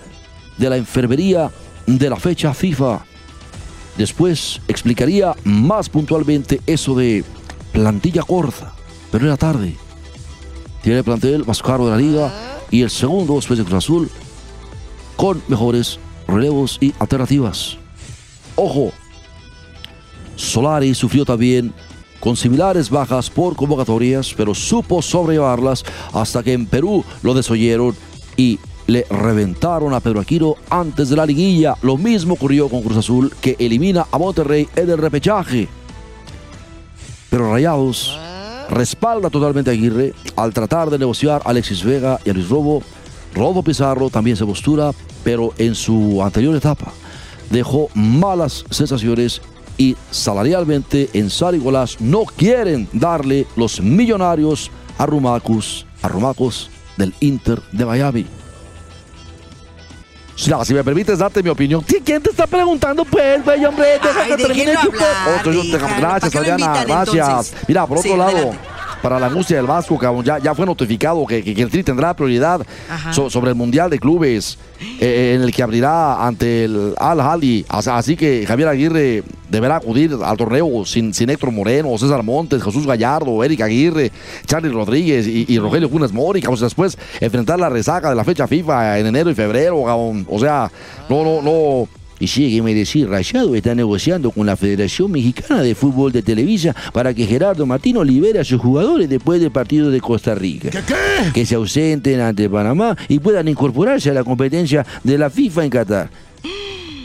de 0.58 0.72
la 0.72 0.78
enfermería 0.78 1.52
de 1.86 2.10
la 2.10 2.16
fecha 2.16 2.52
FIFA. 2.56 3.06
Después 3.96 4.60
explicaría 4.68 5.36
más 5.44 5.88
puntualmente 5.88 6.62
eso 6.66 6.96
de 6.96 7.24
plantilla 7.72 8.24
corta, 8.24 8.74
pero 9.12 9.26
era 9.26 9.38
tarde. 9.38 9.76
Tiene 10.82 11.00
el 11.00 11.04
plantel 11.04 11.46
más 11.46 11.62
caro 11.62 11.86
de 11.86 11.92
la 11.92 11.98
liga 11.98 12.34
y 12.72 12.82
el 12.82 12.90
segundo 12.90 13.36
después 13.36 13.60
de 13.60 13.66
Cruz 13.66 13.78
Azul 13.78 14.10
con 15.16 15.42
mejores 15.48 16.00
relevos 16.28 16.78
y 16.80 16.94
alternativas. 17.00 17.78
Ojo, 18.56 18.92
Solari 20.36 20.94
sufrió 20.94 21.26
también 21.26 21.74
con 22.20 22.36
similares 22.36 22.90
bajas 22.90 23.30
por 23.30 23.56
convocatorias, 23.56 24.34
pero 24.36 24.54
supo 24.54 25.02
sobrellevarlas 25.02 25.84
hasta 26.14 26.44
que 26.44 26.54
en 26.54 26.66
Perú 26.66 27.04
lo 27.22 27.34
desoyeron 27.34 27.96
y 28.36 28.60
le 28.88 29.06
reventaron 29.10 29.94
a 29.94 30.00
Pedro 30.00 30.22
Aquino 30.22 30.56
antes 30.70 31.10
de 31.10 31.16
la 31.16 31.26
liguilla. 31.26 31.76
Lo 31.82 31.98
mismo 31.98 32.36
ocurrió 32.36 32.70
con 32.70 32.82
Cruz 32.82 32.98
Azul, 32.98 33.34
que 33.42 33.56
elimina 33.60 34.08
a 34.12 34.18
Monterrey 34.18 34.68
en 34.76 34.90
el 34.90 34.98
repechaje. 34.98 35.68
Pero 37.30 37.52
Rayados 37.52 38.18
respalda 38.70 39.30
totalmente 39.30 39.70
a 39.70 39.74
Aguirre 39.74 40.14
al 40.36 40.54
tratar 40.54 40.90
de 40.90 41.00
negociar 41.00 41.42
a 41.44 41.50
Alexis 41.50 41.84
Vega 41.84 42.20
y 42.26 42.30
a 42.30 42.34
Luis 42.34 42.50
Robo. 42.50 42.84
Rodo 43.34 43.62
Pizarro 43.62 44.10
también 44.10 44.38
se 44.38 44.46
postura, 44.46 44.92
pero 45.24 45.54
en 45.58 45.76
su 45.76 46.24
anterior 46.24 46.56
etapa 46.56 46.92
dejó 47.50 47.90
malas 47.94 48.66
sensaciones 48.70 49.42
y 49.78 49.96
salarialmente 50.12 51.10
en 51.14 51.30
Sarigolas 51.30 52.02
no 52.02 52.24
quieren 52.26 52.88
darle 52.94 53.46
los 53.56 53.80
millonarios 53.80 54.72
a 54.98 55.06
Rumacus, 55.06 55.86
a 56.02 56.08
Rumacos 56.08 56.70
del 56.98 57.14
Inter 57.20 57.62
de 57.72 57.86
Miami. 57.86 58.26
No, 60.48 60.64
si 60.64 60.74
me 60.74 60.84
permites 60.84 61.18
darte 61.18 61.42
mi 61.42 61.50
opinión. 61.50 61.82
¿Quién 61.82 62.22
te 62.22 62.30
está 62.30 62.46
preguntando, 62.46 63.04
pues, 63.06 63.44
güey, 63.44 63.66
hombre? 63.66 63.88
Deja 64.02 64.22
Ay, 64.22 64.30
que 64.32 64.38
termine 64.38 64.72
el 64.72 64.78
gracias, 64.78 64.92
¿Para 65.24 66.30
qué 66.30 66.38
lo 66.38 66.40
Adriana, 66.40 66.84
gracias. 66.86 67.28
entonces? 67.28 67.56
Mira, 67.68 67.88
por 67.88 67.98
otro 67.98 68.12
Sí, 68.12 68.18
lado, 68.18 68.30
adelante. 68.38 68.60
para 69.02 69.20
la 69.20 69.28
angustia 69.28 69.58
del 69.58 69.66
Vasco, 69.66 69.98
cabrón, 69.98 70.24
ya, 70.24 70.38
ya 70.38 70.54
fue 70.54 70.66
notificado 70.66 71.26
que, 71.26 71.44
que, 71.44 71.56
que 71.56 71.62
el 71.64 71.70
Tri 71.70 71.84
tendrá 71.84 72.14
prioridad 72.16 72.66
so- 73.12 73.30
sobre 73.30 73.50
el 73.50 73.56
Mundial 73.56 73.90
de 73.90 73.98
Clubes, 74.00 74.58
eh, 75.00 75.34
en 75.36 75.42
el 75.42 75.52
que 75.52 75.64
abrirá 75.64 76.26
ante 76.26 76.66
el 76.66 76.94
Al 77.00 77.20
Hali. 77.20 77.66
As- 77.68 77.88
Así 77.88 78.16
que 78.16 78.46
Javier 78.48 78.68
Aguirre 78.70 79.24
deberá 79.50 79.78
acudir 79.78 80.16
al 80.24 80.38
torneo 80.38 80.86
sin, 80.86 81.14
sin 81.14 81.30
Héctor 81.30 81.52
Moreno, 81.52 81.98
César 81.98 82.24
Montes, 82.24 82.64
Jesús 82.64 82.86
Gallardo, 82.86 83.44
Eric 83.44 83.62
Aguirre, 83.62 84.12
Charlie 84.46 84.70
Rodríguez 84.70 85.28
y, 85.28 85.46
y 85.48 85.60
Rogelio 85.60 85.90
Funes 85.90 86.12
Mori. 86.12 86.42
cabrón. 86.42 86.60
después 86.62 86.98
enfrentar 87.20 87.60
la 87.60 87.70
resaca 87.70 88.10
de 88.10 88.16
la 88.16 88.24
fecha 88.24 88.48
FIFA 88.48 89.00
en 89.00 89.08
enero 89.08 89.30
y 89.30 89.36
febrero. 89.36 89.84
cabrón. 89.86 90.26
O 90.30 90.40
sea, 90.40 90.72
no, 91.10 91.24
no, 91.24 91.42
no. 91.42 91.88
Y 92.20 92.28
sígueme 92.28 92.74
decir, 92.74 93.08
Rayado 93.08 93.54
está 93.54 93.76
negociando 93.76 94.32
con 94.32 94.48
la 94.48 94.56
Federación 94.56 95.12
Mexicana 95.12 95.62
de 95.62 95.76
Fútbol 95.76 96.12
de 96.12 96.24
Televisa 96.24 96.76
para 96.92 97.14
que 97.14 97.28
Gerardo 97.28 97.66
Martino 97.68 98.04
libere 98.04 98.40
a 98.40 98.44
sus 98.44 98.60
jugadores 98.60 99.08
después 99.08 99.40
del 99.40 99.52
partido 99.52 99.92
de 99.92 100.02
Costa 100.02 100.34
Rica. 100.34 100.70
Que 101.34 101.46
se 101.46 101.56
ausenten 101.56 102.20
ante 102.20 102.50
Panamá 102.50 102.98
y 103.08 103.20
puedan 103.20 103.48
incorporarse 103.48 104.10
a 104.10 104.14
la 104.14 104.24
competencia 104.24 104.86
de 105.04 105.18
la 105.18 105.30
FIFA 105.30 105.66
en 105.66 105.70
Qatar. 105.70 106.10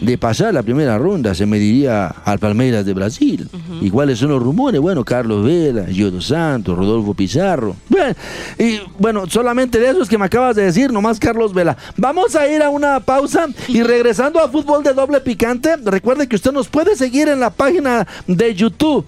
De 0.02 0.18
pasar 0.18 0.52
la 0.52 0.64
primera 0.64 0.98
ronda 0.98 1.32
se 1.32 1.46
mediría 1.46 2.08
al 2.08 2.38
Palmeiras 2.40 2.84
de 2.84 2.92
Brasil. 2.92 3.48
¿Y 3.80 3.88
cuáles 3.88 4.18
son 4.18 4.30
los 4.30 4.42
rumores? 4.42 4.80
Bueno, 4.80 5.04
Carlos 5.04 5.44
Vela, 5.44 5.84
Giodo 5.86 6.20
Santos, 6.20 6.76
Rodolfo 6.76 7.14
Pizarro. 7.14 7.76
Bueno, 7.88 8.14
y 8.58 8.80
bueno, 8.98 9.28
solamente 9.30 9.78
de 9.78 9.90
esos 9.90 10.08
que 10.08 10.18
me 10.18 10.24
acabas 10.24 10.56
de 10.56 10.64
decir, 10.64 10.92
nomás 10.92 11.20
Carlos 11.20 11.54
Vela. 11.54 11.76
Vamos 11.96 12.34
a 12.34 12.48
ir 12.48 12.62
a 12.62 12.68
una 12.70 12.98
pausa 12.98 13.46
y 13.68 13.82
regresando 13.82 14.40
a 14.40 14.48
fútbol 14.48 14.82
de 14.82 14.92
doble 14.92 15.20
picante, 15.20 15.76
recuerde 15.76 16.26
que 16.26 16.34
usted 16.36 16.50
nos 16.52 16.66
puede 16.68 16.96
seguir 16.96 17.28
en 17.28 17.38
la 17.38 17.50
página 17.50 18.06
de 18.26 18.54
YouTube. 18.56 19.04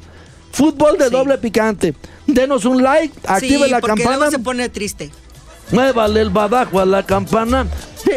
Fútbol 0.53 0.97
de 0.97 1.07
Sí. 1.07 1.11
doble 1.11 1.39
picante. 1.39 1.95
Denos 2.29 2.65
un 2.65 2.81
like, 2.83 3.13
active 3.27 3.65
sí, 3.65 3.71
la 3.71 3.81
porque 3.81 4.03
campana, 4.05 4.17
luego 4.19 4.31
se 4.31 4.39
pone 4.39 4.69
triste. 4.69 5.11
Muévale 5.71 6.21
el 6.21 6.31
badajo 6.31 6.81
a 6.81 6.87
la 6.87 7.03
campana. 7.05 7.67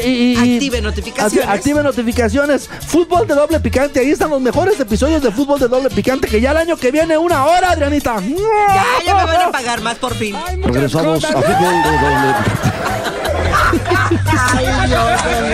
y- 0.03 0.33
y- 0.33 0.55
Active 0.55 0.81
notificaciones. 0.81 1.47
acti- 1.47 1.53
Active 1.53 1.81
notificaciones. 1.83 2.69
Fútbol 2.87 3.25
de 3.27 3.33
doble 3.35 3.59
picante. 3.59 3.99
Ahí 4.01 4.11
están 4.11 4.29
los 4.29 4.41
mejores 4.41 4.79
episodios 4.79 5.21
de 5.23 5.31
fútbol 5.31 5.59
de 5.59 5.67
doble 5.67 5.89
picante. 5.89 6.27
Que 6.27 6.39
ya 6.41 6.51
el 6.51 6.57
año 6.57 6.75
que 6.77 6.91
viene, 6.91 7.17
una 7.17 7.45
hora, 7.45 7.71
Adrianita. 7.71 8.17
Ya, 8.21 8.85
ya 9.05 9.15
me 9.15 9.25
van 9.25 9.41
a 9.43 9.51
pagar 9.51 9.81
más 9.81 9.95
por 9.97 10.13
fin. 10.13 10.35
Regresamos 10.63 11.23
a 11.23 11.27
fútbol 11.29 11.83
de 11.83 11.91
doble 11.91 12.33
picante. 12.43 12.77
Porque 15.07 15.41
me 15.41 15.49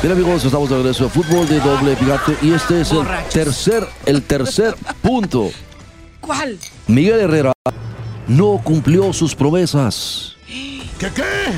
Bien 0.00 0.12
amigos, 0.12 0.46
estamos 0.46 0.70
de 0.70 0.76
regreso 0.76 1.04
a 1.04 1.08
fútbol 1.10 1.46
de 1.46 1.60
doble 1.60 1.94
picante 1.94 2.38
y 2.40 2.52
este 2.54 2.80
es 2.80 2.90
el 2.90 3.06
tercer, 3.30 3.86
el 4.06 4.22
tercer 4.22 4.74
punto. 5.02 5.50
¿Cuál? 6.22 6.58
Miguel 6.86 7.20
Herrera 7.20 7.52
no 8.28 8.62
cumplió 8.64 9.12
sus 9.12 9.34
promesas. 9.34 10.35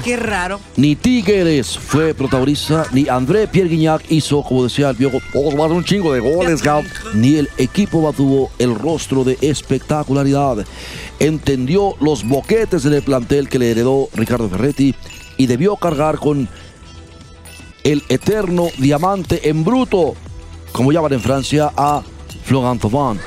Qué 0.05 0.17
raro. 0.17 0.61
Ni 0.77 0.97
Tigres 0.97 1.79
fue 1.79 2.13
protagonista, 2.13 2.87
ni 2.93 3.09
André 3.09 3.47
Pierre 3.47 3.69
Guignac 3.69 4.03
hizo, 4.11 4.43
como 4.43 4.65
decía 4.65 4.91
el 4.91 4.97
viejo, 4.97 5.19
oh, 5.35 5.51
un 5.51 5.85
chingo 5.85 6.13
de 6.13 6.21
goles. 6.21 6.61
Ni 7.15 7.37
el 7.37 7.49
equipo 7.57 8.03
mantuvo 8.03 8.51
el 8.59 8.75
rostro 8.75 9.23
de 9.23 9.39
espectacularidad. 9.41 10.67
Entendió 11.21 11.95
los 12.01 12.27
boquetes 12.27 12.85
en 12.85 12.95
el 12.95 13.03
plantel 13.03 13.49
que 13.49 13.61
le 13.61 13.71
heredó 13.71 14.09
Ricardo 14.15 14.49
Ferretti 14.49 14.95
y 15.37 15.47
debió 15.47 15.77
cargar 15.77 16.19
con 16.19 16.49
el 17.85 18.03
eterno 18.09 18.69
diamante 18.79 19.49
en 19.49 19.63
bruto, 19.63 20.15
como 20.73 20.91
llaman 20.91 21.13
en 21.13 21.21
Francia 21.21 21.71
a 21.77 22.03
Florent 22.45 22.81
Thauvin. 22.81 23.21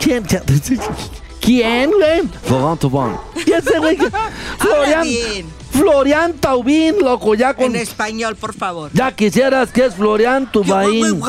¿Quién? 1.46 1.90
¿Quién, 1.90 1.90
güey? 1.92 2.28
Florent 2.42 2.80
Thauvin. 2.80 3.16
¿Y 3.46 3.52
ese 3.52 3.78
güey? 3.78 3.96
Florian. 4.58 5.06
Florian 5.70 6.32
Taubín, 6.34 6.96
loco, 7.00 7.34
ya 7.34 7.54
con... 7.54 7.66
En 7.66 7.76
español, 7.76 8.34
por 8.34 8.54
favor. 8.54 8.90
Ya 8.94 9.12
quisieras 9.12 9.70
que 9.70 9.84
es 9.84 9.94
Florian 9.94 10.50
Tubaín. 10.50 11.20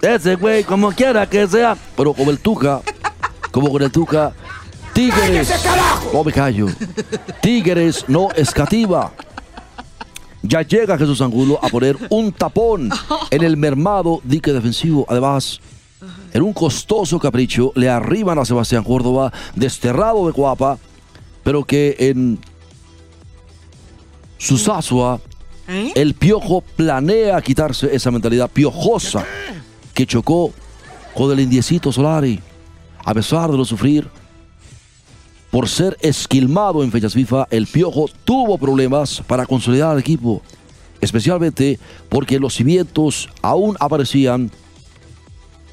Ese 0.00 0.34
güey, 0.34 0.64
como 0.64 0.90
quiera 0.90 1.28
que 1.28 1.46
sea. 1.46 1.76
Pero 1.96 2.12
como 2.12 2.30
el 2.32 2.38
Tuca, 2.40 2.82
como 3.52 3.70
con 3.70 3.82
el 3.82 3.92
Tuca, 3.92 4.32
Tigres. 4.92 5.52
No 6.12 6.24
me 6.24 6.32
callo. 6.32 6.66
Tigres 7.40 8.04
no 8.08 8.28
escativa. 8.32 9.12
Ya 10.42 10.62
llega 10.62 10.98
Jesús 10.98 11.20
Angulo 11.20 11.58
a 11.62 11.68
poner 11.68 11.96
un 12.10 12.32
tapón 12.32 12.90
en 13.30 13.42
el 13.44 13.56
mermado 13.56 14.20
dique 14.24 14.52
defensivo. 14.52 15.06
Además, 15.08 15.60
en 16.32 16.42
un 16.42 16.52
costoso 16.52 17.18
capricho, 17.18 17.72
le 17.74 17.88
arriban 17.88 18.38
a 18.38 18.44
Sebastián 18.44 18.84
Córdoba, 18.84 19.32
desterrado 19.54 20.26
de 20.26 20.32
Cuapa, 20.32 20.78
pero 21.42 21.64
que 21.64 21.96
en 21.98 22.38
Susasua, 24.38 25.20
¿Eh? 25.68 25.92
el 25.94 26.14
piojo 26.14 26.62
planea 26.76 27.40
quitarse 27.42 27.94
esa 27.94 28.10
mentalidad 28.10 28.50
piojosa 28.50 29.24
que 29.94 30.06
chocó 30.06 30.52
con 31.14 31.30
el 31.32 31.40
indiecito 31.40 31.92
Solari. 31.92 32.40
A 33.04 33.14
pesar 33.14 33.50
de 33.50 33.56
lo 33.56 33.64
sufrir, 33.64 34.08
por 35.50 35.68
ser 35.68 35.96
esquilmado 36.00 36.82
en 36.82 36.90
fechas 36.90 37.12
FIFA, 37.12 37.46
el 37.50 37.66
piojo 37.66 38.08
tuvo 38.24 38.56
problemas 38.58 39.22
para 39.26 39.44
consolidar 39.44 39.90
al 39.90 39.98
equipo, 39.98 40.40
especialmente 41.00 41.78
porque 42.08 42.40
los 42.40 42.54
cimientos 42.54 43.28
aún 43.42 43.76
aparecían 43.78 44.50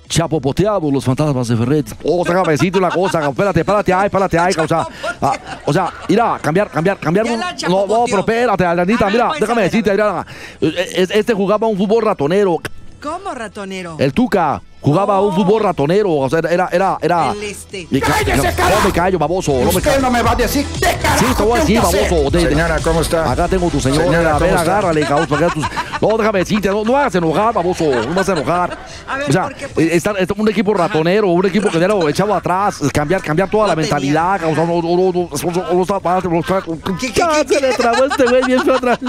chapopoteados 0.10 0.92
los 0.92 1.06
fantasmas 1.06 1.48
de 1.48 1.56
Ferret. 1.56 1.96
Oh, 2.04 2.24
déjame 2.26 2.52
decirte 2.54 2.80
una 2.80 2.90
cosa, 2.90 3.30
espérate, 3.30 3.60
espérate 3.60 3.94
ahí, 3.94 4.06
espérate 4.08 4.40
ahí, 4.40 4.54
o 4.58 4.68
sea, 4.68 4.86
ah, 5.22 5.34
o 5.66 5.72
sea, 5.72 5.94
mira, 6.10 6.40
cambiar, 6.42 6.70
cambiar, 6.70 6.98
cambiar. 6.98 7.26
Un- 7.28 7.40
no, 7.40 7.86
no, 7.88 8.06
pero 8.06 8.20
espérate, 8.20 8.66
Alanita, 8.66 9.06
A 9.06 9.08
ver, 9.08 9.14
mira, 9.14 9.28
pues, 9.30 9.40
déjame 9.40 9.62
decirte, 9.62 9.92
a 9.92 9.96
ver. 9.96 10.26
mira, 10.62 10.82
eh, 10.82 11.08
este 11.12 11.34
jugaba 11.34 11.68
un 11.68 11.78
fútbol 11.78 12.04
ratonero, 12.04 12.58
¿Cómo, 13.02 13.34
ratonero? 13.34 13.96
el 14.00 14.12
Tuca 14.12 14.62
jugaba 14.82 15.20
un 15.22 15.30
Oh. 15.32 15.36
fútbol 15.36 15.62
ratonero, 15.64 16.12
o 16.12 16.30
sea, 16.30 16.40
era, 16.40 16.70
era, 16.72 16.98
era. 17.02 17.32
El 17.32 17.44
este. 17.44 17.88
Y 17.92 18.00
ca- 18.00 18.14
¡Cállese, 18.14 18.38
no, 18.38 18.44
carajo! 18.56 18.80
no 18.82 18.86
me 18.88 18.92
callo, 18.94 19.20
baboso, 19.20 19.52
no 19.54 19.60
me 19.60 19.66
Usted 19.70 19.82
callo. 19.84 20.02
no 20.02 20.12
me 20.12 20.22
va 20.22 20.32
a 20.32 20.36
decir 20.36 20.66
qué 20.74 20.98
carajo 21.02 21.20
Sí, 21.20 21.26
te 21.36 21.44
voy 21.44 21.58
a 21.58 21.62
decir, 21.62 21.82
baboso. 21.82 22.30
de- 22.32 22.50
Señora, 22.50 22.80
¿cómo 22.84 23.02
está? 23.02 23.32
Acá 23.32 23.48
tengo 23.48 23.70
tu 23.70 23.80
señora, 23.80 24.04
Señora, 24.06 24.36
a 24.36 24.40
ver, 24.40 24.50
¿cómo 24.50 24.62
está? 24.62 24.72
agárrale, 24.72 25.02
cabrón, 25.02 25.28
para 25.28 25.48
que 25.48 25.54
tus... 25.54 25.66
No, 26.02 26.18
déjame 26.18 26.40
decirte, 26.40 26.70
no, 26.70 26.84
no 26.86 26.96
hagas 26.98 27.16
enojar, 27.16 27.54
baboso, 27.54 27.84
no 27.84 28.08
me 28.08 28.12
hagas 28.12 28.30
enojar. 28.30 28.78
A 29.08 29.18
ver, 29.18 29.30
o 29.30 29.34
sea, 29.34 29.44
¿por 29.44 29.56
qué, 29.56 29.68
pues? 29.68 29.88
eh, 29.88 29.96
está, 29.96 30.12
está 30.12 30.34
un 30.38 30.48
equipo 30.50 30.74
ratonero, 30.74 31.28
un 31.28 31.46
equipo 31.46 31.70
que 31.70 31.80
lo 31.80 32.08
echaba 32.08 32.38
atrás, 32.38 32.80
cambiar, 32.94 33.22
cambiar 33.22 33.50
toda 33.50 33.64
No 33.64 33.68
la 33.70 33.76
tenía. 33.76 33.90
mentalidad, 33.92 34.40
cabrón, 34.40 34.56
no, 34.56 34.82
no, 34.82 34.82
no, 34.82 35.12
no, 35.12 35.30
no, 35.68 35.74
no 35.74 35.82
está 35.82 36.00
padre, 36.00 36.30
no 36.30 36.40
está- 36.40 36.62
¿Qué, 36.62 37.12
qué, 37.12 37.20
Ya, 37.20 37.44
qué, 37.46 37.56
se 37.56 37.62
le 37.62 37.74
trabó 37.74 38.06
este 38.06 38.24
güey 38.26 38.44
bien 38.46 38.60
atrás. 38.70 39.00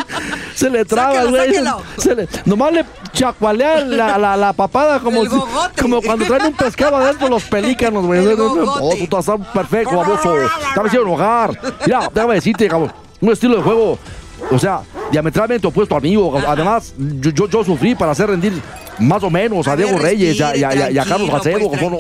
Se 0.55 0.69
le 0.69 0.85
traba, 0.85 1.25
güey. 1.25 1.47
sáquelo. 1.47 1.83
Se 1.97 2.15
le, 2.15 2.29
nomás 2.45 2.73
le 2.73 2.85
chacualea 3.13 3.85
la, 3.85 4.19
la, 4.19 4.37
la 4.37 4.53
papada 4.53 4.99
como, 5.01 5.23
El 5.23 5.31
si- 5.31 5.37
como 5.81 6.01
cuando 6.03 6.25
traen 6.27 6.47
un 6.47 6.53
pescado 6.55 6.97
adentro 6.97 7.29
los 7.29 7.45
pelícanos, 7.45 8.05
güey. 8.07 8.27
Oh, 8.39 8.93
tú 9.09 9.19
estás 9.19 9.37
perfecto, 9.53 9.97
baboso. 9.97 10.35
Ya 10.77 10.83
me 10.83 10.89
hicieron 10.89 11.09
enojar. 11.09 11.59
Mira, 11.87 12.11
déjame 12.13 12.35
decirte, 12.35 12.69
cabrón. 12.69 12.93
Un 13.21 13.33
estilo 13.33 13.57
de 13.57 13.63
juego, 13.63 13.99
o 14.51 14.59
sea, 14.59 14.81
diametralmente 15.13 15.67
opuesto 15.67 15.95
al 15.95 16.03
mío. 16.03 16.33
Además, 16.47 16.95
yo, 16.97 17.31
yo, 17.31 17.49
yo 17.49 17.65
sufrí 17.65 17.95
para 17.95 18.13
hacer 18.13 18.29
rendir 18.31 18.55
más 18.99 19.23
o 19.23 19.31
menos 19.31 19.67
a, 19.69 19.73
A 19.73 19.77
Diego 19.77 19.99
Reyes 19.99 20.39
y 20.39 20.43
a, 20.43 20.57
y 20.57 20.63
a- 20.65 20.91
y 20.91 20.99
a- 20.99 21.03
a 21.03 21.07
Carlos 21.07 21.31
Gacebo. 21.31 21.71
pues, 21.71 21.81
no, 21.83 21.91
no, 21.91 21.97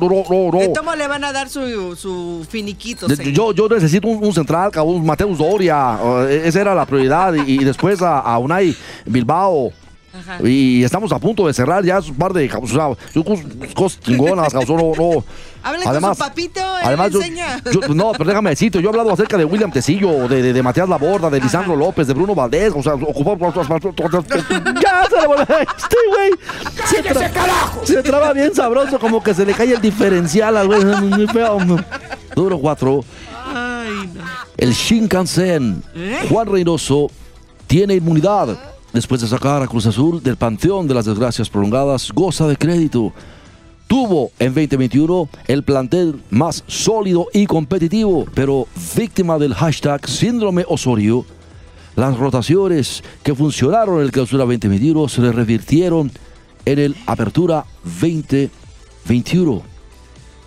no, 0.00 0.24
no, 0.30 0.50
no, 0.66 0.72
tomo 0.72 0.94
le 0.96 1.06
van 1.06 1.22
a 1.24 1.32
dar 1.32 1.48
su, 1.50 1.94
su 1.96 2.46
finiquito. 2.48 3.06
De-. 3.06 3.32
Yo, 3.32 3.52
yo 3.52 3.68
necesito 3.68 4.08
un, 4.08 4.22
un 4.24 4.32
central, 4.32 4.70
cabrón, 4.70 5.04
Mateus 5.04 5.36
Doria. 5.38 5.98
eh, 6.28 6.42
esa 6.46 6.60
era 6.62 6.74
la 6.74 6.86
prioridad. 6.86 7.34
Y, 7.34 7.60
y 7.60 7.64
después 7.64 8.00
a, 8.02 8.20
a 8.20 8.38
Unai 8.38 8.74
Bilbao. 9.06 9.72
Ajá. 10.12 10.38
Y 10.46 10.82
estamos 10.82 11.12
a 11.12 11.18
punto 11.18 11.46
de 11.46 11.54
cerrar 11.54 11.84
ya 11.84 12.00
un 12.00 12.16
par 12.16 12.32
de 12.32 12.48
cosas 12.48 14.00
chingonas, 14.00 14.52
cabrón, 14.52 14.76
no, 14.78 14.92
no. 14.96 15.24
Hable 15.62 15.84
con 15.84 16.14
su 16.14 16.18
papito, 16.18 16.60
él 16.60 16.84
además 16.84 17.12
le 17.12 17.36
yo, 17.70 17.94
no, 17.94 18.12
pero 18.12 18.24
déjame 18.24 18.48
decirte, 18.50 18.80
yo 18.80 18.88
he 18.88 18.92
hablado 18.92 19.12
acerca 19.12 19.36
de 19.36 19.44
William 19.44 19.70
Tecillo, 19.70 20.26
de, 20.26 20.40
de, 20.42 20.52
de 20.54 20.62
Matías 20.62 20.88
Laborda, 20.88 21.28
de 21.28 21.38
Lisandro 21.38 21.76
López, 21.76 22.06
de 22.06 22.14
Bruno 22.14 22.34
Valdés, 22.34 22.72
o 22.74 22.82
sea, 22.82 22.94
ocupó 22.94 23.36
ya 23.38 23.52
se 23.52 25.16
este 25.76 25.96
güey. 26.08 26.30
Se, 26.86 27.04
tra- 27.04 27.84
se 27.84 28.02
traba 28.02 28.32
bien 28.32 28.54
sabroso, 28.54 28.98
como 28.98 29.22
que 29.22 29.34
se 29.34 29.44
le 29.44 29.52
cae 29.52 29.74
el 29.74 29.80
diferencial 29.82 30.56
al 30.56 30.66
güey, 30.66 30.82
muy 31.02 31.26
feo. 31.26 31.58
Duro 32.34 32.58
4. 32.58 33.04
Ay, 33.54 34.10
no. 34.14 34.24
El 34.56 34.72
Shinkansen, 34.72 35.82
¿Eh? 35.94 36.26
Juan 36.30 36.46
Reynoso, 36.46 37.10
tiene 37.66 37.94
inmunidad. 37.96 38.56
Después 38.92 39.20
de 39.20 39.28
sacar 39.28 39.62
a 39.62 39.68
Cruz 39.68 39.86
Azul 39.86 40.20
del 40.20 40.36
panteón 40.36 40.88
de 40.88 40.94
las 40.94 41.04
desgracias 41.04 41.48
prolongadas, 41.48 42.10
goza 42.12 42.48
de 42.48 42.56
crédito. 42.56 43.12
Tuvo 43.86 44.32
en 44.38 44.52
2021 44.52 45.28
el 45.46 45.62
plantel 45.62 46.20
más 46.30 46.64
sólido 46.66 47.26
y 47.32 47.46
competitivo, 47.46 48.26
pero 48.34 48.66
víctima 48.96 49.38
del 49.38 49.54
hashtag 49.54 50.08
síndrome 50.08 50.64
Osorio, 50.68 51.24
las 51.94 52.16
rotaciones 52.16 53.04
que 53.22 53.34
funcionaron 53.34 53.96
en 53.98 54.02
el 54.02 54.12
clausura 54.12 54.44
2021 54.44 55.08
se 55.08 55.22
le 55.22 55.32
revirtieron 55.32 56.10
en 56.64 56.78
el 56.78 56.96
apertura 57.06 57.64
2021. 57.84 59.62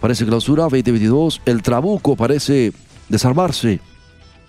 Parece 0.01 0.25
clausura 0.25 0.63
2022, 0.63 1.41
el 1.45 1.61
trabuco 1.61 2.17
parece 2.17 2.73
desarmarse. 3.07 3.79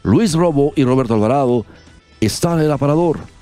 Luis 0.03 0.35
Robo 0.35 0.73
y 0.75 0.85
Roberto 0.85 1.15
Alvarado 1.15 1.65
están 2.21 2.59
en 2.59 2.67
el 2.67 2.73
aparador. 2.73 3.34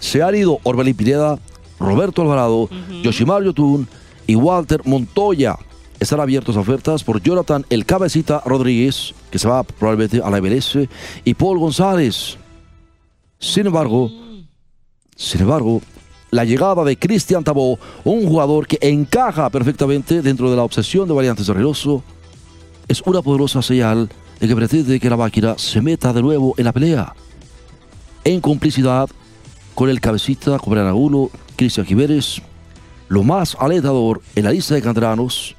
Se 0.00 0.22
han 0.22 0.34
ido 0.34 0.58
Orbelín 0.62 0.96
Pineda, 0.96 1.38
Roberto 1.78 2.22
Alvarado, 2.22 2.68
Yoshimar 3.02 3.42
Yotun 3.42 3.88
y 4.26 4.34
Walter 4.34 4.82
Montoya. 4.84 5.56
Están 5.98 6.20
abiertos 6.20 6.56
a 6.56 6.60
ofertas 6.60 7.02
por 7.02 7.22
Jonathan 7.22 7.64
El 7.70 7.86
Cabecita 7.86 8.42
Rodríguez, 8.44 9.14
que 9.30 9.38
se 9.38 9.48
va 9.48 9.62
probablemente 9.62 10.20
a 10.22 10.30
la 10.30 10.40
MLS, 10.40 10.78
y 11.24 11.34
Paul 11.34 11.58
González. 11.58 12.36
Sin 13.38 13.66
embargo, 13.66 14.10
sin 15.16 15.40
embargo, 15.40 15.80
la 16.30 16.44
llegada 16.44 16.84
de 16.84 16.98
Cristian 16.98 17.44
Tabó, 17.44 17.78
un 18.04 18.26
jugador 18.26 18.66
que 18.66 18.78
encaja 18.82 19.48
perfectamente 19.48 20.20
dentro 20.20 20.50
de 20.50 20.56
la 20.56 20.64
obsesión 20.64 21.08
de 21.08 21.14
Variantes 21.14 21.46
de 21.46 22.00
es 22.88 23.02
una 23.04 23.22
poderosa 23.22 23.62
señal 23.62 24.08
de 24.38 24.48
que 24.48 24.54
pretende 24.54 25.00
que 25.00 25.10
la 25.10 25.16
máquina 25.16 25.54
se 25.56 25.80
meta 25.80 26.12
de 26.12 26.22
nuevo 26.22 26.54
en 26.56 26.64
la 26.64 26.72
pelea. 26.72 27.14
En 28.24 28.40
complicidad 28.40 29.08
con 29.76 29.90
el 29.90 30.00
cabecita, 30.00 30.58
con 30.58 30.70
Brian 30.72 30.86
Angulo, 30.88 31.30
Cristian 31.54 31.86
Jiménez, 31.86 32.40
lo 33.08 33.22
más 33.22 33.56
alentador 33.60 34.22
en 34.34 34.44
la 34.44 34.50
lista 34.50 34.74
de 34.74 34.80
canteranos 34.82 35.54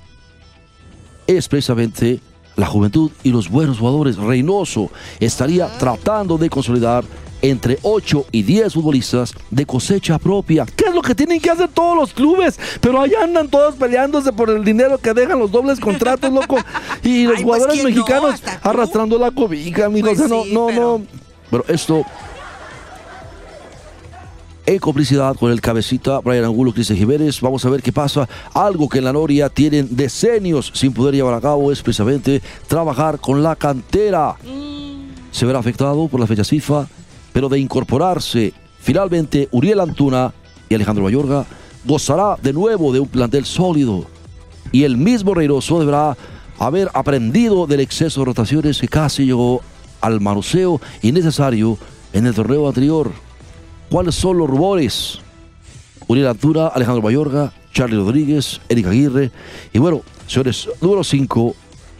es 1.27 1.47
precisamente 1.47 2.19
la 2.55 2.65
juventud 2.65 3.11
y 3.23 3.29
los 3.29 3.47
buenos 3.47 3.77
jugadores. 3.77 4.17
Reynoso 4.17 4.89
estaría 5.19 5.67
tratando 5.77 6.37
de 6.39 6.49
consolidar 6.49 7.05
entre 7.43 7.77
8 7.83 8.25
y 8.31 8.41
10 8.41 8.73
futbolistas 8.73 9.35
de 9.51 9.65
cosecha 9.67 10.17
propia. 10.17 10.65
¿Qué 10.75 10.85
es 10.85 10.95
lo 10.95 11.03
que 11.03 11.13
tienen 11.13 11.39
que 11.39 11.51
hacer 11.51 11.67
todos 11.67 11.95
los 11.95 12.11
clubes? 12.11 12.59
Pero 12.81 12.99
allá 12.99 13.23
andan 13.23 13.47
todos 13.47 13.75
peleándose 13.75 14.33
por 14.33 14.49
el 14.49 14.63
dinero 14.65 14.97
que 14.97 15.13
dejan 15.13 15.37
los 15.37 15.51
dobles 15.51 15.79
contratos, 15.79 16.33
loco. 16.33 16.57
Y 17.03 17.25
los 17.25 17.37
Ay, 17.37 17.43
pues, 17.43 17.61
jugadores 17.61 17.83
mexicanos 17.83 18.41
arrastrando 18.63 19.19
la 19.19 19.29
cobija, 19.29 19.85
amigo. 19.85 20.07
Pues 20.07 20.19
o 20.21 20.27
sea, 20.27 20.35
no, 20.37 20.43
sí, 20.43 20.53
no, 20.53 20.67
pero- 20.67 20.97
no. 20.97 21.05
Pero 21.51 21.65
esto 21.67 22.03
en 24.67 24.79
complicidad 24.79 25.33
con 25.37 25.49
el 25.49 25.61
cabecita 25.61 26.19
Brian 26.19 26.43
Angulo, 26.43 26.73
Cristian 26.73 26.99
Jiménez. 26.99 27.39
Vamos 27.39 27.63
a 27.63 27.69
ver 27.69 27.81
qué 27.81 27.93
pasa. 27.93 28.27
Algo 28.53 28.89
que 28.89 28.97
en 28.97 29.05
la 29.05 29.13
Noria 29.13 29.47
tienen 29.47 29.87
decenios 29.95 30.71
sin 30.75 30.91
poder 30.91 31.15
llevar 31.15 31.33
a 31.33 31.41
cabo 31.41 31.71
es 31.71 31.81
precisamente 31.81 32.41
trabajar 32.67 33.17
con 33.19 33.41
la 33.41 33.55
cantera. 33.55 34.35
Se 35.31 35.45
verá 35.45 35.59
afectado 35.59 36.09
por 36.09 36.19
las 36.19 36.27
fechas 36.27 36.49
FIFA, 36.49 36.85
pero 37.31 37.47
de 37.47 37.59
incorporarse 37.59 38.53
finalmente 38.79 39.47
Uriel 39.51 39.79
Antuna 39.79 40.33
y 40.67 40.75
Alejandro 40.75 41.05
Mayorga, 41.05 41.45
gozará 41.85 42.35
de 42.41 42.51
nuevo 42.51 42.91
de 42.91 42.99
un 42.99 43.07
plantel 43.07 43.45
sólido. 43.45 44.05
Y 44.73 44.83
el 44.83 44.97
mismo 44.97 45.33
Reynoso 45.33 45.79
deberá 45.79 46.17
haber 46.59 46.89
aprendido 46.93 47.67
del 47.67 47.79
exceso 47.79 48.19
de 48.19 48.25
rotaciones 48.25 48.81
que 48.81 48.89
casi 48.89 49.25
llegó 49.25 49.61
al 50.01 50.19
manoseo 50.19 50.81
innecesario 51.01 51.77
en 52.11 52.27
el 52.27 52.35
torneo 52.35 52.67
anterior. 52.67 53.26
¿Cuáles 53.89 54.15
son 54.15 54.37
los 54.37 54.49
rumores? 54.49 55.19
Uriel 56.07 56.27
Antuna, 56.27 56.67
Alejandro 56.67 57.01
Mayorga, 57.01 57.53
Charlie 57.73 57.97
Rodríguez, 57.97 58.59
Eric 58.67 58.87
Aguirre. 58.87 59.31
Y 59.73 59.79
bueno, 59.79 60.01
señores, 60.27 60.69
número 60.81 61.03
5, 61.03 61.55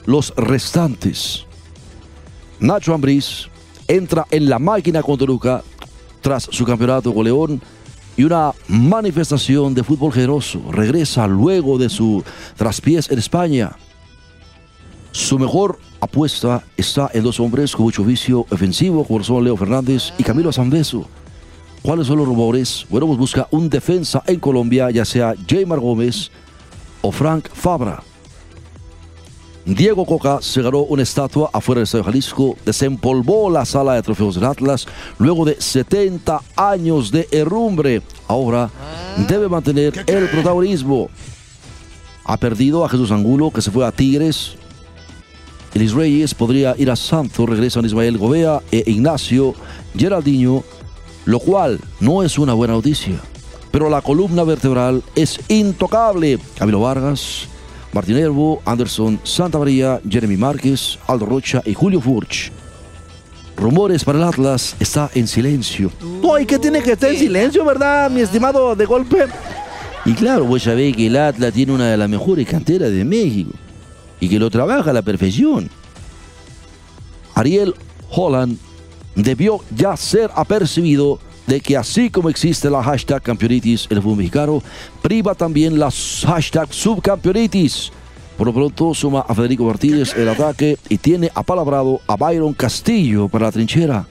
los 0.06 0.34
restantes. 0.36 1.46
Nacho 2.60 2.94
Ambriz 2.94 3.48
entra 3.88 4.26
en 4.32 4.50
la 4.50 4.60
máquina 4.60 5.02
con 5.02 5.18
Toluca 5.18 5.64
tras 6.22 6.50
su 6.52 6.66
campeonato 6.66 7.14
con 7.14 7.24
León 7.24 7.62
y 8.18 8.24
una 8.24 8.52
manifestación 8.68 9.74
de 9.74 9.84
fútbol 9.84 10.12
generoso. 10.12 10.62
Regresa 10.72 11.26
luego 11.28 11.78
de 11.78 11.90
su 11.90 12.24
traspiés 12.58 13.10
en 13.12 13.20
España. 13.20 13.78
Su 15.12 15.40
mejor 15.40 15.80
apuesta 16.02 16.64
está 16.76 17.10
en 17.14 17.24
dos 17.24 17.40
hombres 17.40 17.76
con 17.76 17.86
mucho 17.86 18.04
vicio 18.04 18.46
ofensivo, 18.50 19.06
como 19.06 19.24
son 19.24 19.44
Leo 19.44 19.56
Fernández 19.56 20.12
y 20.18 20.24
Camilo 20.24 20.52
Zambeso. 20.52 21.08
¿Cuáles 21.88 22.08
son 22.08 22.18
los 22.18 22.28
rumores? 22.28 22.86
Bueno, 22.90 23.08
pues 23.08 23.18
busca 23.18 23.48
un 23.50 23.70
defensa 23.70 24.22
en 24.28 24.42
Colombia, 24.42 24.92
ya 24.92 25.06
sea 25.06 25.34
Jaymar 25.48 25.80
Gómez 25.80 26.30
o 27.02 27.14
Frank 27.14 27.48
Fabra. 27.54 28.04
Diego 29.64 30.06
Coca 30.06 30.40
se 30.42 30.62
ganó 30.62 30.80
una 30.80 31.04
estatua 31.04 31.50
afuera 31.54 31.80
del 31.80 31.84
Estadio 31.86 32.04
Jalisco, 32.04 32.58
desempolvó 32.66 33.50
la 33.50 33.64
sala 33.64 33.94
de 33.94 34.02
trofeos 34.02 34.36
del 34.36 34.44
Atlas 34.44 34.86
luego 35.18 35.46
de 35.46 35.62
70 35.62 36.42
años 36.58 37.10
de 37.10 37.26
herrumbre. 37.32 38.02
Ahora 38.28 38.70
debe 39.30 39.48
mantener 39.48 39.94
el 40.08 40.28
protagonismo. 40.28 41.10
Ha 42.26 42.36
perdido 42.36 42.84
a 42.84 42.90
Jesús 42.90 43.12
Angulo, 43.12 43.50
que 43.50 43.62
se 43.62 43.72
fue 43.72 43.86
a 43.86 43.94
Tigres. 43.94 44.58
Elis 45.74 45.94
Reyes 45.94 46.34
podría 46.34 46.76
ir 46.78 46.92
a 46.92 46.98
Santos, 46.98 47.48
regresan 47.48 47.86
Ismael 47.86 48.18
Gobea 48.18 48.62
e 48.72 48.84
Ignacio 48.88 49.54
Geraldinho, 49.96 50.66
lo 51.28 51.40
cual 51.40 51.80
no 52.00 52.24
es 52.24 52.40
una 52.40 52.54
buena 52.54 52.74
noticia. 52.74 53.20
Pero 53.70 53.90
la 53.90 54.02
columna 54.02 54.44
vertebral 54.44 55.04
es 55.14 55.40
intocable. 55.50 56.40
Camilo 56.58 56.80
Vargas, 56.80 57.48
Martín 57.92 58.18
Herbo, 58.18 58.62
Anderson 58.64 59.20
Santamaría, 59.24 60.00
Jeremy 60.10 60.38
Márquez, 60.38 60.98
Aldo 61.06 61.26
Rocha 61.26 61.62
y 61.66 61.74
Julio 61.74 62.00
Furch. 62.00 62.50
Rumores 63.58 64.06
para 64.06 64.20
el 64.20 64.24
Atlas 64.24 64.76
está 64.80 65.12
en 65.14 65.28
silencio. 65.28 65.92
No, 66.22 66.40
¿y 66.40 66.46
qué 66.46 66.58
tiene 66.58 66.82
que 66.82 66.94
estar 66.94 67.10
en 67.10 67.18
silencio, 67.18 67.66
verdad, 67.66 68.10
mi 68.10 68.22
estimado 68.22 68.74
de 68.74 68.86
golpe? 68.86 69.26
Y 70.06 70.14
claro, 70.14 70.46
vos 70.46 70.64
sabés 70.64 70.96
que 70.96 71.08
el 71.08 71.18
Atlas 71.18 71.52
tiene 71.52 71.74
una 71.74 71.88
de 71.88 71.98
las 71.98 72.08
mejores 72.08 72.48
canteras 72.48 72.90
de 72.92 73.04
México 73.04 73.52
y 74.22 74.30
que 74.30 74.40
lo 74.40 74.50
trabaja 74.50 74.92
a 74.92 74.94
la 74.94 75.02
perfección. 75.02 75.70
Ariel 77.36 77.76
Holland 78.12 78.58
debió 79.18 79.60
ya 79.76 79.98
ser 79.98 80.30
apercibido 80.36 81.20
de 81.48 81.60
que 81.60 81.76
así 81.76 82.10
como 82.10 82.30
existe 82.30 82.70
la 82.70 82.84
hashtag 82.84 83.22
campeonitis 83.22 83.88
el 83.90 84.02
fútbol 84.02 84.18
mexicano, 84.18 84.62
priva 85.02 85.34
también 85.34 85.80
la 85.80 85.90
hashtag 85.92 86.72
subcampeonitis. 86.72 87.92
Por 88.38 88.48
lo 88.48 88.54
pronto 88.54 88.94
suma 88.94 89.26
a 89.28 89.34
Federico 89.34 89.64
Martínez 89.64 90.16
el 90.16 90.30
ataque 90.30 90.78
y 90.90 90.98
tiene 90.98 91.32
apalabrado 91.34 92.02
a 92.06 92.16
Byron 92.16 92.54
Castillo 92.54 93.28
para 93.28 93.46
la 93.46 93.52
trinchera. 93.52 94.06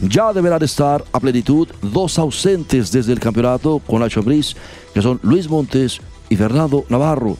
Ya 0.00 0.32
deberán 0.32 0.62
estar 0.62 1.04
a 1.12 1.20
plenitud 1.20 1.68
dos 1.82 2.18
ausentes 2.18 2.90
desde 2.90 3.12
el 3.12 3.20
campeonato 3.20 3.80
con 3.86 4.00
la 4.00 4.08
Chambris, 4.08 4.56
que 4.94 5.02
son 5.02 5.20
Luis 5.22 5.48
Montes 5.48 6.00
y 6.30 6.36
Fernando 6.36 6.84
Navarro. 6.88 7.36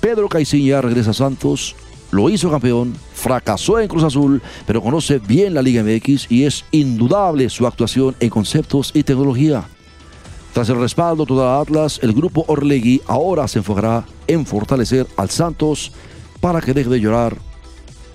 Pedro 0.00 0.28
Caiciña 0.28 0.80
regresa 0.80 1.10
a 1.10 1.14
Santos, 1.14 1.76
lo 2.16 2.30
hizo 2.30 2.50
campeón, 2.50 2.94
fracasó 3.12 3.78
en 3.78 3.88
Cruz 3.88 4.02
Azul, 4.02 4.42
pero 4.66 4.80
conoce 4.80 5.18
bien 5.18 5.52
la 5.52 5.60
Liga 5.60 5.82
MX 5.82 6.30
y 6.30 6.44
es 6.44 6.64
indudable 6.70 7.50
su 7.50 7.66
actuación 7.66 8.16
en 8.18 8.30
conceptos 8.30 8.90
y 8.94 9.02
tecnología. 9.02 9.64
Tras 10.54 10.70
el 10.70 10.80
respaldo 10.80 11.26
total 11.26 11.60
Atlas, 11.60 12.00
el 12.02 12.14
grupo 12.14 12.42
Orlegui 12.48 13.02
ahora 13.06 13.46
se 13.46 13.58
enfocará 13.58 14.06
en 14.26 14.46
fortalecer 14.46 15.06
al 15.18 15.28
Santos 15.28 15.92
para 16.40 16.62
que 16.62 16.72
deje 16.72 16.88
de 16.88 17.00
llorar 17.00 17.36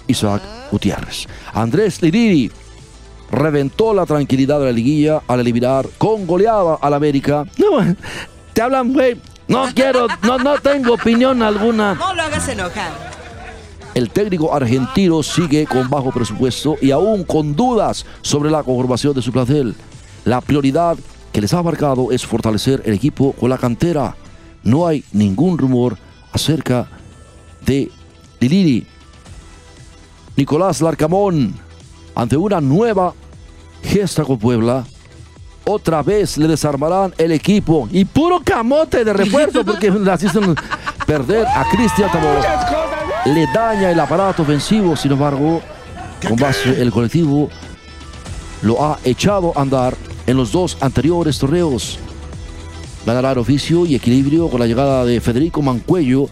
Isaac 0.08 0.42
Gutiérrez. 0.72 1.28
Andrés 1.54 2.02
Lidiri 2.02 2.52
reventó 3.32 3.94
la 3.94 4.08
tranquilidad 4.08 4.60
de 4.60 4.66
la 4.66 4.72
liguilla 4.72 5.22
al 5.28 5.42
eliminar 5.42 5.88
con 6.00 6.26
goleada 6.26 6.80
al 6.82 6.96
América. 6.96 7.46
No, 7.58 7.96
te 8.54 8.62
hablan, 8.64 8.92
güey. 8.94 9.22
No 9.48 9.68
quiero, 9.76 10.08
no, 10.24 10.40
no 10.40 10.58
tengo 10.60 10.96
opinión 10.96 11.44
alguna. 11.44 11.94
No 11.94 12.16
lo 12.16 12.24
hagas 12.24 12.48
enojar. 12.48 13.21
El 13.94 14.10
técnico 14.10 14.54
argentino 14.54 15.22
sigue 15.22 15.66
con 15.66 15.90
bajo 15.90 16.12
presupuesto 16.12 16.78
y 16.82 16.92
aún 16.92 17.24
con 17.26 17.56
dudas 17.56 18.06
sobre 18.22 18.50
la 18.50 18.64
conformación 18.64 19.14
de 19.14 19.22
su 19.22 19.34
plantel. 19.34 19.76
La 20.24 20.40
prioridad 20.40 20.98
que 21.34 21.42
les 21.42 21.54
ha 21.54 21.62
marcado 21.62 22.12
es 22.12 22.26
fortalecer 22.26 22.82
el 22.86 22.94
equipo 22.94 23.34
con 23.34 23.50
la 23.50 23.58
cantera. 23.58 24.16
No 24.64 24.88
hay 24.88 25.04
ningún 25.12 25.58
rumor 25.58 25.98
acerca 26.32 26.88
de 27.66 27.92
Lilini. 28.40 28.86
Nicolás 30.38 30.82
Larcamón, 30.82 31.54
ante 32.16 32.38
una 32.38 32.62
nueva 32.62 33.14
gesta 33.84 34.24
con 34.24 34.40
Puebla, 34.40 34.86
otra 35.66 36.02
vez 36.02 36.38
le 36.38 36.48
desarmarán 36.48 37.14
el 37.18 37.34
equipo 37.34 37.90
y 37.92 38.06
puro 38.06 38.42
camote 38.44 39.04
de 39.04 39.12
refuerzo 39.14 39.66
porque 39.66 39.92
le 39.92 40.12
asisten 40.12 40.56
perder 41.06 41.46
a 41.46 41.66
Cristian. 41.70 42.10
Le 43.26 43.46
daña 43.54 43.92
el 43.92 44.00
aparato 44.00 44.42
ofensivo, 44.42 44.96
sin 44.96 45.12
embargo, 45.12 45.62
con 46.28 46.36
base 46.38 46.82
el 46.82 46.92
colectivo 46.92 47.50
lo 48.64 48.84
ha 48.84 49.00
echado 49.04 49.54
a 49.56 49.62
andar 49.62 49.96
en 50.26 50.38
los 50.38 50.52
dos 50.52 50.78
anteriores 50.82 51.38
torneos. 51.38 52.00
Ganará 53.06 53.32
el 53.32 53.40
oficio 53.40 53.86
y 53.86 53.96
equilibrio 53.96 54.50
con 54.50 54.60
la 54.60 54.68
llegada 54.68 55.06
de 55.06 55.20
Federico 55.22 55.62
Mancuello 55.62 56.30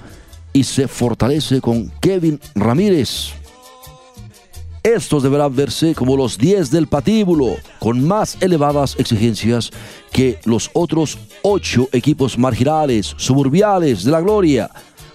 y 0.52 0.63
se 0.63 0.88
fortalece 0.88 1.62
con 1.62 1.91
Kevin 1.99 2.39
Ramírez. 2.56 3.34
Estos 4.82 5.23
deberán 5.23 5.56
verse 5.56 5.93
como 5.93 6.15
los 6.15 6.38
10 6.38 6.71
del 6.71 6.88
patíbulo, 6.88 7.56
con 7.80 8.08
más 8.08 8.38
elevadas 8.39 8.95
exigencias 8.97 9.71
que 10.12 10.39
los 10.45 10.71
otros 10.73 11.17
ocho 11.41 11.89
equipos 11.91 12.38
marginales, 12.38 13.13
suburbiales 13.17 14.04
de 14.06 14.12
la 14.12 14.21
gloria, 14.21 14.71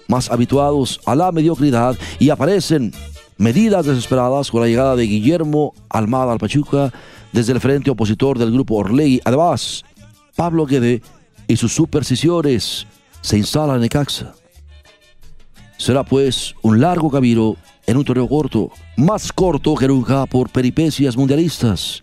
más 0.09 0.31
habituados 0.31 1.01
a 1.07 1.14
la 1.14 1.33
mediocridad 1.33 1.97
y 2.19 2.31
aparecen 2.31 2.93
medidas 3.37 3.87
desesperadas 3.87 4.51
con 4.51 4.61
la 4.61 4.69
llegada 4.69 4.97
de 4.97 5.07
Guillermo 5.07 5.75
Almada 5.88 6.33
al 6.33 6.38
Pachuca 6.38 6.93
desde 7.33 7.53
el 7.53 7.61
frente 7.61 7.90
opositor 7.90 8.38
del 8.38 8.53
grupo 8.53 8.77
Orlegui. 8.77 9.21
Además, 9.25 9.85
Pablo 10.37 10.67
Guede 10.67 11.03
y 11.49 11.57
sus 11.57 11.73
supersticiones 11.73 12.87
se 13.21 13.38
instalan 13.38 13.77
en 13.77 13.83
Necaxa. 13.83 14.35
Será 15.77 16.05
pues 16.05 16.55
un 16.62 16.81
largo 16.81 17.11
camino 17.11 17.57
en 17.87 17.97
un 17.97 18.05
torneo 18.05 18.29
corto, 18.29 18.71
más 18.97 19.33
corto 19.33 19.75
que 19.75 19.88
nunca 19.88 20.25
por 20.27 20.49
peripecias 20.51 21.17
mundialistas. 21.17 22.03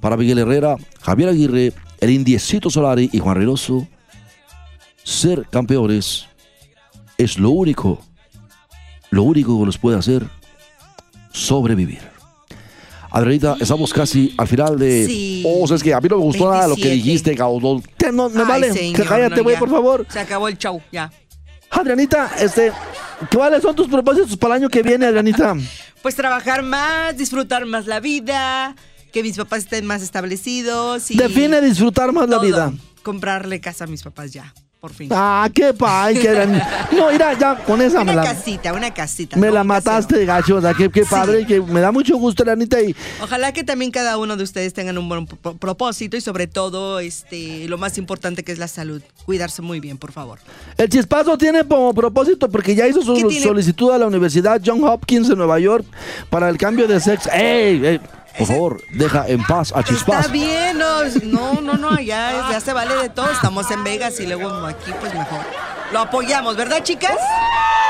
Para 0.00 0.16
Miguel 0.16 0.38
Herrera, 0.38 0.76
Javier 1.02 1.28
Aguirre, 1.28 1.72
el 2.00 2.10
Indiecito 2.10 2.70
Solari 2.70 3.10
y 3.12 3.18
Juan 3.18 3.36
Reynoso, 3.36 3.86
ser 5.02 5.46
campeones 5.50 6.29
es 7.22 7.38
lo 7.38 7.50
único, 7.50 8.00
lo 9.10 9.22
único 9.24 9.58
que 9.60 9.66
los 9.66 9.78
puede 9.78 9.98
hacer 9.98 10.26
sobrevivir. 11.32 12.00
Adrianita, 13.12 13.56
estamos 13.60 13.92
casi 13.92 14.32
al 14.38 14.46
final 14.46 14.78
de. 14.78 15.04
Sí. 15.06 15.42
Oh, 15.44 15.64
o 15.64 15.66
sea, 15.66 15.76
es 15.76 15.82
que 15.82 15.92
a 15.92 16.00
mí 16.00 16.08
no 16.08 16.16
me 16.18 16.22
gustó 16.22 16.48
nada 16.50 16.68
lo 16.68 16.76
que 16.76 16.82
27. 16.88 16.94
dijiste, 16.94 17.34
cabrón. 17.34 17.82
Te- 17.96 18.12
No, 18.12 18.28
me 18.30 18.40
Ay, 18.42 18.46
vale. 18.46 18.72
señor, 18.72 19.06
cállate, 19.06 19.36
no, 19.36 19.42
güey, 19.42 19.56
ya. 19.56 19.60
por 19.60 19.70
favor. 19.70 20.06
Se 20.08 20.20
acabó 20.20 20.46
el 20.46 20.56
show, 20.58 20.80
ya. 20.92 21.10
Adrianita, 21.70 22.30
este. 22.38 22.72
¿Cuáles 23.34 23.62
son 23.62 23.74
tus 23.74 23.88
propósitos 23.88 24.36
para 24.36 24.54
el 24.54 24.62
año 24.62 24.68
que 24.68 24.82
viene, 24.82 25.06
Adrianita? 25.06 25.54
Pues 26.02 26.14
trabajar 26.16 26.62
más, 26.62 27.14
disfrutar 27.18 27.66
más 27.66 27.86
la 27.86 28.00
vida, 28.00 28.74
que 29.12 29.22
mis 29.22 29.36
papás 29.36 29.64
estén 29.64 29.84
más 29.84 30.00
establecidos 30.00 31.10
y 31.10 31.16
Define 31.18 31.60
disfrutar 31.60 32.10
más 32.12 32.26
la 32.26 32.38
vida. 32.38 32.72
Comprarle 33.02 33.60
casa 33.60 33.84
a 33.84 33.86
mis 33.86 34.02
papás 34.02 34.32
ya, 34.32 34.54
por 34.80 34.92
fin. 34.94 35.08
Ah, 35.12 35.48
qué 35.54 35.74
pay, 35.74 36.14
qué 36.18 36.32
gran- 36.32 36.52
No, 36.92 37.10
mira, 37.12 37.38
ya 37.38 37.56
con 37.64 37.82
esa 37.82 37.98
me 38.02 38.12
una 38.12 38.22
la, 38.22 38.24
casita, 38.34 38.72
una 38.72 38.92
casita. 38.94 39.36
me 39.36 39.48
¿no? 39.48 39.52
la 39.54 39.62
mataste, 39.64 40.24
gacho. 40.24 40.56
O 40.56 40.60
sea, 40.60 40.72
qué, 40.74 40.88
qué 40.90 41.04
Sí. 41.04 41.10
padre, 41.10 41.46
que 41.46 41.60
me 41.60 41.80
da 41.80 41.92
mucho 41.92 42.16
gusto, 42.16 42.42
Adrianita. 42.42 42.80
Y. 42.80 42.96
Ojalá 43.22 43.52
que 43.52 43.62
también 43.62 43.90
cada 43.90 44.16
uno 44.16 44.36
de 44.38 44.42
ustedes 44.42 44.72
tengan 44.72 44.96
un 44.96 45.08
buen 45.08 45.26
pro- 45.26 45.54
propósito 45.54 46.16
y 46.16 46.20
sobre 46.22 46.46
todo 46.46 46.98
este 47.00 47.68
lo 47.68 47.76
más 47.78 47.98
importante 47.98 48.42
que 48.42 48.52
es 48.52 48.58
la 48.58 48.68
salud. 48.68 49.02
Cuidarse 49.26 49.60
muy 49.62 49.80
bien, 49.80 49.98
por 49.98 50.12
favor. 50.12 50.38
el 50.78 50.88
chispazo 50.88 51.36
tiene 51.36 51.62
como 51.64 51.92
propósito, 51.92 52.48
porque 52.48 52.74
ya 52.74 52.86
hizo 52.88 53.02
su 53.02 53.16
solicitud 53.30 53.90
a 53.92 53.98
la 53.98 54.06
Universidad 54.06 54.60
John 54.64 54.82
Hopkins 54.82 55.28
de 55.28 55.36
Nueva 55.36 55.58
York 55.60 55.84
para 56.30 56.48
el 56.48 56.56
cambio 56.56 56.88
de 56.88 57.00
sexo. 57.00 57.28
¡Ey! 57.32 57.84
ey, 57.84 58.00
por 58.38 58.46
favor, 58.46 58.82
deja 58.90 59.26
en 59.28 59.42
paz 59.44 59.72
a 59.74 59.80
Está 59.80 59.92
Chispazo. 59.92 60.30
bien, 60.30 60.78
no, 60.78 61.04
no, 61.24 61.60
no, 61.60 61.74
no, 61.74 62.00
ya, 62.00 62.48
ya 62.50 62.60
se 62.60 62.72
vale 62.72 62.94
de 62.96 63.08
todo. 63.08 63.30
Estamos 63.30 63.70
en 63.70 63.82
Vegas 63.84 64.18
y 64.20 64.26
luego 64.26 64.48
aquí, 64.66 64.92
pues 65.00 65.12
mejor. 65.14 65.40
Lo 65.92 66.00
apoyamos, 66.00 66.56
¿verdad, 66.56 66.82
chicas? 66.82 67.16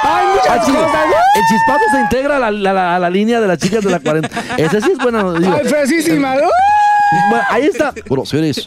¡Ay, 0.03 0.26
muchas 0.35 0.64
cosas! 0.66 1.07
El 1.35 1.42
chispazo 1.48 1.85
se 1.92 2.00
integra 2.00 2.37
a 2.37 2.38
la, 2.38 2.50
la- 2.50 2.72
la- 2.72 2.96
a 2.96 2.98
la 2.98 3.11
línea 3.11 3.40
de 3.40 3.46
las 3.46 3.59
chicas 3.59 3.85
de 3.85 3.90
la 3.90 4.00
40. 4.00 4.29
Ese 4.57 4.81
sí 4.81 4.92
es 4.92 4.98
buena. 4.98 5.33
digo, 5.38 5.55
¡Ay, 5.62 5.68
fresísima! 5.68 6.35
Bueno, 7.29 7.44
ahí 7.50 7.64
está. 7.66 7.92
Bueno, 8.09 8.24
señores, 8.24 8.64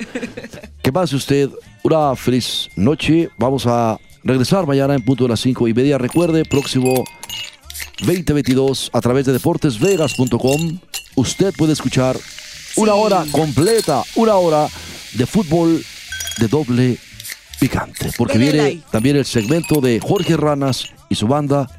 que 0.84 0.92
pase 0.94 1.16
usted 1.16 1.50
una 1.82 2.16
feliz 2.16 2.70
noche. 2.76 3.30
Vamos 3.38 3.66
a 3.66 3.98
regresar 4.24 4.68
mañana 4.68 4.94
en 4.94 5.04
punto 5.04 5.24
de 5.24 5.30
las 5.32 5.40
5 5.40 5.68
y 5.68 5.74
media. 5.74 5.98
Recuerde, 5.98 6.46
próximo 6.46 7.04
2022 8.00 8.90
a 8.94 9.02
través 9.02 9.26
de 9.26 9.34
deportesvegas.com, 9.34 10.80
usted 11.16 11.54
puede 11.56 11.74
escuchar 11.74 12.18
una 12.76 12.94
hora 12.96 13.26
completa, 13.32 14.04
una 14.16 14.36
hora 14.36 14.68
de 15.14 15.26
fútbol 15.26 15.84
de 16.40 16.48
doble 16.48 16.98
picante. 17.60 18.12
Porque 18.18 18.38
viene 18.38 18.58
like. 18.64 18.84
también 18.92 19.16
el 19.16 19.26
segmento 19.26 19.80
de 19.80 20.00
Jorge 20.00 20.36
Ranas 20.38 20.90
y 21.10 21.16
su 21.16 21.28
banda. 21.28 21.70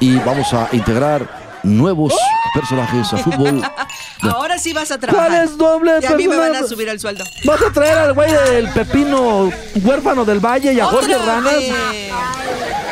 Y 0.00 0.16
vamos 0.16 0.52
a 0.54 0.68
integrar 0.72 1.60
nuevos 1.62 2.14
personajes 2.54 3.12
a 3.12 3.18
fútbol. 3.18 3.62
Ahora 4.22 4.58
sí 4.58 4.72
vas 4.72 4.90
a 4.90 4.98
trabajar. 4.98 5.28
¿Cuál 5.30 5.44
es 5.44 5.56
doble 5.58 5.92
Y 6.02 6.06
a 6.06 6.16
mí 6.16 6.26
me 6.26 6.36
van 6.36 6.54
a 6.54 6.66
subir 6.66 6.88
el 6.88 6.98
sueldo. 6.98 7.24
Vas 7.44 7.60
a 7.62 7.72
traer 7.72 7.98
al 7.98 8.14
güey 8.14 8.32
del 8.32 8.68
Pepino 8.70 9.50
huérfano 9.82 10.24
del 10.24 10.40
Valle 10.40 10.72
y 10.72 10.80
a 10.80 10.86
Jorge 10.86 11.14
¡Otra 11.14 11.36
Ranas. 11.36 11.54
vez! 11.54 11.72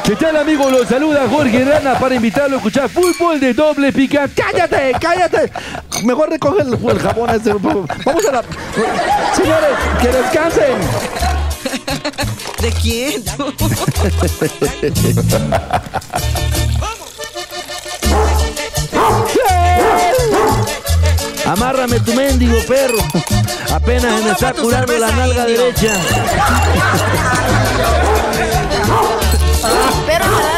¿Qué 0.08 0.16
tal, 0.16 0.36
amigo? 0.38 0.70
Los 0.70 0.88
saluda 0.88 1.28
Jorge 1.28 1.66
Rana 1.66 1.98
para 1.98 2.14
invitarlo 2.14 2.54
a 2.54 2.56
escuchar 2.56 2.88
fútbol 2.88 3.38
de 3.38 3.52
doble 3.52 3.92
pica. 3.92 4.26
¡Cállate! 4.34 4.92
¡Cállate! 4.98 5.52
Mejor 6.02 6.30
recoge 6.30 6.62
el, 6.62 6.72
el 6.72 6.98
jabón 6.98 7.28
ese. 7.28 7.52
Vamos 7.52 7.90
a 8.26 8.32
la. 8.32 8.42
Señores, 9.36 9.68
que 10.00 10.08
descansen. 10.08 10.78
¿De 12.62 12.72
quién? 12.80 13.22
Amárrame 21.44 22.00
tu 22.00 22.14
mendigo 22.14 22.56
perro. 22.66 22.96
Apenas 23.74 24.22
me 24.22 24.30
está 24.30 24.54
curando 24.54 24.96
la 24.98 25.10
nalga 25.10 25.50
indio. 25.50 25.64
derecha. 25.64 25.92
Pero 29.60 30.24
para 30.24 30.57